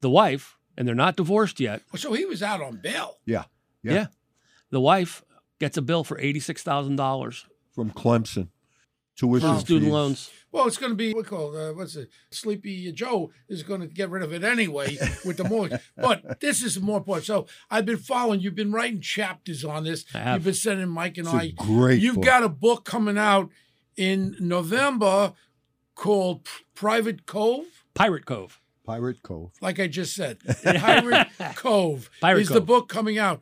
the 0.01 0.11
wife, 0.11 0.57
and 0.77 0.87
they're 0.87 0.95
not 0.95 1.17
divorced 1.17 1.59
yet. 1.61 1.83
So 1.97 2.13
he 2.13 2.25
was 2.25 2.43
out 2.43 2.61
on 2.63 2.77
bail. 2.83 3.19
yeah, 3.25 3.45
Yeah. 3.83 3.93
Yeah. 3.93 4.07
The 4.71 4.81
wife 4.81 5.23
gets 5.59 5.77
a 5.77 5.83
bill 5.83 6.05
for 6.05 6.17
$86,000 6.21 7.45
from 7.75 7.91
Clemson. 7.93 8.49
Tuition 9.17 9.55
For 9.55 9.61
student 9.61 9.85
fees. 9.87 9.93
loans. 9.93 10.31
Well, 10.53 10.67
it's 10.67 10.77
going 10.79 10.93
to 10.93 10.97
be 10.97 11.13
what 11.13 11.27
called 11.27 11.55
uh, 11.57 11.73
what's 11.73 11.97
it? 11.97 12.09
Sleepy 12.31 12.91
Joe 12.93 13.31
is 13.49 13.63
going 13.63 13.81
to 13.81 13.87
get 13.87 14.09
rid 14.11 14.23
of 14.23 14.33
it 14.33 14.43
anyway 14.45 14.97
with 15.25 15.37
the 15.39 15.45
mortgage. 15.49 15.81
but 15.97 16.41
this 16.41 16.63
is 16.63 16.81
more 16.81 16.99
important. 16.99 17.27
So 17.27 17.47
I've 17.71 17.85
been 17.87 17.99
following. 17.99 18.41
You've 18.41 18.55
been 18.55 18.73
writing 18.73 19.01
chapters 19.01 19.65
on 19.65 19.85
this. 19.85 20.05
I 20.15 20.19
have. 20.19 20.35
You've 20.37 20.45
been 20.45 20.55
sending 20.55 20.89
Mike 20.89 21.19
and 21.19 21.27
It's 21.27 21.35
a 21.35 21.39
I. 21.39 21.51
great 21.57 22.01
You've 22.01 22.17
book. 22.17 22.25
got 22.25 22.43
a 22.43 22.49
book 22.49 22.85
coming 22.85 23.19
out 23.19 23.51
in 23.97 24.37
November 24.41 25.33
called 25.95 26.45
P- 26.45 26.51
Private 26.75 27.27
Cove. 27.27 27.65
Pirate 27.95 28.25
Cove. 28.27 28.61
Pirate 28.85 29.23
Cove. 29.23 29.51
Like 29.61 29.81
I 29.81 29.89
just 29.89 30.15
said, 30.15 30.39
Pirate 30.65 31.29
Cove 31.57 32.09
Pirate 32.21 32.43
is 32.43 32.49
the 32.49 32.61
book 32.61 32.89
coming 32.89 33.19
out. 33.19 33.41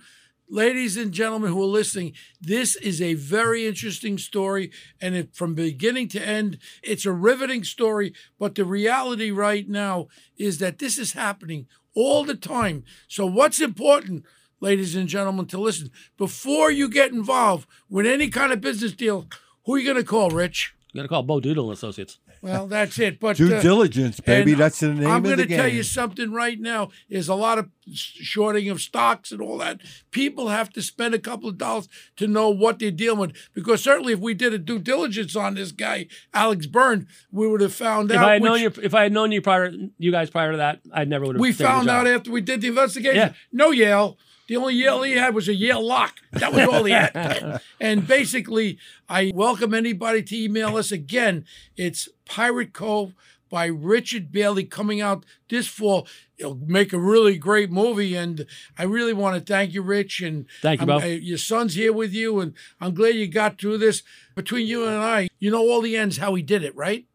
Ladies 0.49 0.99
and 0.99 1.11
gentlemen 1.11 1.53
who 1.53 1.63
are 1.63 1.67
listening, 1.67 2.13
this 2.41 2.77
is 2.77 3.01
a 3.01 3.15
very 3.15 3.67
interesting 3.67 4.19
story. 4.19 4.71
And 5.01 5.15
it, 5.15 5.35
from 5.35 5.55
beginning 5.55 6.09
to 6.09 6.21
end, 6.23 6.59
it's 6.83 7.07
a 7.07 7.13
riveting 7.13 7.65
story. 7.65 8.13
But 8.39 8.55
the 8.55 8.67
reality 8.67 9.31
right 9.31 9.67
now 9.69 10.09
is 10.37 10.59
that 10.59 10.79
this 10.79 10.99
is 10.99 11.13
happening 11.15 11.67
all 11.95 12.25
the 12.25 12.35
time. 12.35 12.85
So, 13.09 13.25
what's 13.25 13.61
important, 13.61 14.25
ladies 14.61 14.95
and 14.95 15.09
gentlemen, 15.09 15.47
to 15.47 15.59
listen 15.59 15.91
before 16.19 16.71
you 16.71 16.91
get 16.91 17.13
involved 17.13 17.67
with 17.89 18.07
any 18.07 18.29
kind 18.29 18.53
of 18.53 18.61
business 18.61 18.93
deal, 18.93 19.27
who 19.65 19.75
are 19.75 19.79
you 19.79 19.85
going 19.85 19.97
to 19.97 20.09
call, 20.09 20.29
Rich? 20.29 20.75
You 20.93 20.99
got 20.99 21.03
to 21.05 21.09
call 21.09 21.23
Bo 21.23 21.41
Dietl 21.41 21.65
and 21.65 21.73
Associates. 21.73 22.19
Well, 22.45 22.67
that's 22.67 22.99
it. 22.99 23.21
But 23.21 23.39
Due 23.39 23.55
uh, 23.55 23.63
diligence, 23.63 24.21
baby. 24.21 24.53
That's 24.53 24.79
the 24.81 24.89
name 24.89 24.97
of 24.97 25.01
the 25.01 25.05
thing. 25.07 25.13
I'm 25.13 25.23
gonna 25.23 25.47
tell 25.47 25.67
you 25.67 25.83
something 25.83 26.31
right 26.31 26.61
now. 26.61 26.91
There's 27.09 27.29
a 27.29 27.35
lot 27.35 27.57
of 27.57 27.71
shorting 27.91 28.69
of 28.69 28.83
stocks 28.83 29.33
and 29.33 29.41
all 29.41 29.57
that. 29.59 29.81
People 30.11 30.49
have 30.49 30.69
to 30.75 30.83
spend 30.83 31.15
a 31.15 31.19
couple 31.19 31.49
of 31.49 31.57
dollars 31.57 31.89
to 32.17 32.27
know 32.27 32.51
what 32.51 32.79
they're 32.79 32.91
dealing 32.91 33.19
with. 33.19 33.37
Because 33.55 33.83
certainly, 33.83 34.13
if 34.13 34.21
we 34.21 34.35
did 34.35 34.53
a 34.53 34.59
due 34.59 34.79
diligence 34.79 35.35
on 35.35 35.55
this 35.55 35.73
guy, 35.73 36.07
Alex 36.35 36.67
Burns, 36.67 37.09
we 37.33 37.49
would 37.49 37.63
have 37.63 37.75
found 37.75 38.11
If 38.11 38.19
out. 38.19 38.29
I 38.29 38.33
had 38.35 38.43
known 38.43 38.61
you, 38.61 38.73
if 38.83 38.95
I 38.95 39.05
had 39.05 39.13
known 39.13 39.33
you 39.33 39.41
prior, 39.41 39.73
you 39.97 40.11
guys 40.11 40.29
prior 40.29 40.51
to 40.51 40.59
that, 40.59 40.81
I 40.93 41.05
never 41.05 41.25
would 41.25 41.37
have. 41.37 41.41
we 41.41 41.53
found 41.53 41.89
out 41.89 42.07
after 42.07 42.31
we 42.31 42.43
did 42.43 42.61
the 42.61 42.69
investigation. 42.69 43.17
Yeah. 43.17 43.33
No 43.53 43.71
Yale. 43.71 44.19
The 44.47 44.57
only 44.57 44.75
Yale 44.75 45.03
he 45.03 45.13
had 45.13 45.35
was 45.35 45.49
a 45.49 45.55
Yale 45.55 45.85
lock. 45.85 46.17
That 46.33 46.53
was 46.53 46.69
all 46.69 46.85
he 46.85 46.93
had. 46.93 47.61
and 47.81 48.07
basically, 48.07 48.79
I 49.09 49.33
welcome 49.35 49.73
anybody 49.73 50.23
to 50.23 50.37
email 50.37 50.77
us 50.77 50.93
again. 50.93 51.47
It's 51.77 52.09
Pirate 52.27 52.73
Cove 52.73 53.15
by 53.49 53.67
Richard 53.67 54.33
Bailey 54.33 54.65
coming 54.65 55.01
out 55.01 55.25
this 55.49 55.67
fall. 55.67 56.07
It'll 56.37 56.57
make 56.57 56.93
a 56.93 56.99
really 56.99 57.39
great 57.39 57.71
movie, 57.71 58.15
and 58.17 58.47
I 58.77 58.83
really 58.83 59.13
want 59.13 59.37
to 59.37 59.53
thank 59.53 59.73
you, 59.73 59.81
Rich. 59.81 60.21
And 60.21 60.47
Thank 60.61 60.81
you, 60.81 60.87
Bo. 60.87 60.99
uh, 61.01 61.05
your 61.05 61.39
son's 61.39 61.75
here 61.75 61.93
with 61.93 62.13
you, 62.13 62.41
and 62.41 62.53
I'm 62.81 62.95
glad 62.95 63.15
you 63.15 63.27
got 63.29 63.59
through 63.59 63.79
this. 63.79 64.03
Between 64.35 64.67
you 64.67 64.85
and 64.87 64.97
I, 64.97 65.29
you 65.39 65.51
know 65.51 65.61
all 65.61 65.81
the 65.81 65.97
ends 65.97 66.19
how 66.19 66.35
he 66.35 66.43
did 66.43 66.65
it, 66.65 66.75
right? 66.75 67.07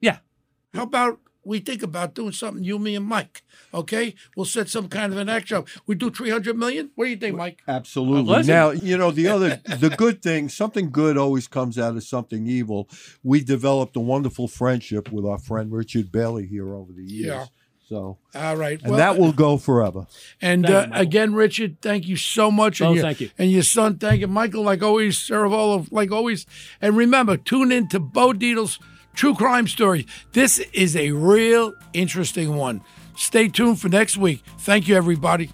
Yeah. 0.00 0.18
How 0.72 0.84
about 0.84 1.18
we 1.44 1.60
think 1.60 1.82
about 1.82 2.14
doing 2.14 2.32
something, 2.32 2.62
you, 2.62 2.78
me, 2.78 2.94
and 2.94 3.06
Mike? 3.06 3.42
Okay, 3.72 4.14
we'll 4.36 4.46
set 4.46 4.68
some 4.68 4.88
kind 4.88 5.12
of 5.12 5.18
an 5.18 5.28
action 5.28 5.58
up. 5.58 5.68
We 5.86 5.94
do 5.94 6.10
three 6.10 6.30
hundred 6.30 6.58
million. 6.58 6.90
What 6.94 7.06
do 7.06 7.10
you 7.10 7.16
think, 7.16 7.36
Mike? 7.36 7.60
Absolutely. 7.66 8.34
Listen. 8.34 8.54
Now, 8.54 8.70
you 8.70 8.96
know, 8.96 9.10
the 9.10 9.28
other, 9.28 9.60
the 9.64 9.90
good 9.90 10.22
thing, 10.22 10.48
something 10.48 10.90
good 10.90 11.16
always 11.16 11.48
comes 11.48 11.78
out 11.78 11.96
of 11.96 12.04
something 12.04 12.46
evil. 12.46 12.88
We 13.22 13.42
developed 13.42 13.96
a 13.96 14.00
wonderful 14.00 14.48
friendship 14.48 15.12
with 15.12 15.24
our 15.24 15.38
friend 15.38 15.72
Richard 15.72 16.10
Bailey 16.12 16.46
here 16.46 16.74
over 16.74 16.92
the 16.92 17.04
years. 17.04 17.26
Yeah. 17.26 17.46
So, 17.88 18.18
All 18.36 18.56
right, 18.56 18.80
and 18.84 18.94
that 18.94 19.18
will 19.18 19.32
go 19.32 19.56
forever. 19.56 20.06
And 20.40 20.64
uh, 20.64 20.86
you, 20.92 21.00
again, 21.00 21.34
Richard, 21.34 21.82
thank 21.82 22.06
you 22.06 22.16
so 22.16 22.48
much. 22.48 22.80
Oh, 22.80 22.86
and 22.86 22.94
your, 22.94 23.02
thank 23.02 23.20
you. 23.20 23.30
And 23.36 23.50
your 23.50 23.64
son, 23.64 23.98
thank 23.98 24.20
you, 24.20 24.28
Michael. 24.28 24.62
Like 24.62 24.80
always, 24.80 25.18
Ciravolo, 25.18 25.88
like 25.90 26.12
always. 26.12 26.46
And 26.80 26.96
remember, 26.96 27.36
tune 27.36 27.72
in 27.72 27.88
to 27.88 27.98
Bo 27.98 28.32
Dietl's 28.32 28.78
True 29.14 29.34
Crime 29.34 29.66
Story. 29.66 30.06
This 30.32 30.58
is 30.72 30.96
a 30.96 31.10
real 31.12 31.74
interesting 31.92 32.56
one. 32.56 32.82
Stay 33.16 33.48
tuned 33.48 33.80
for 33.80 33.88
next 33.88 34.16
week. 34.16 34.42
Thank 34.60 34.88
you, 34.88 34.96
everybody. 34.96 35.50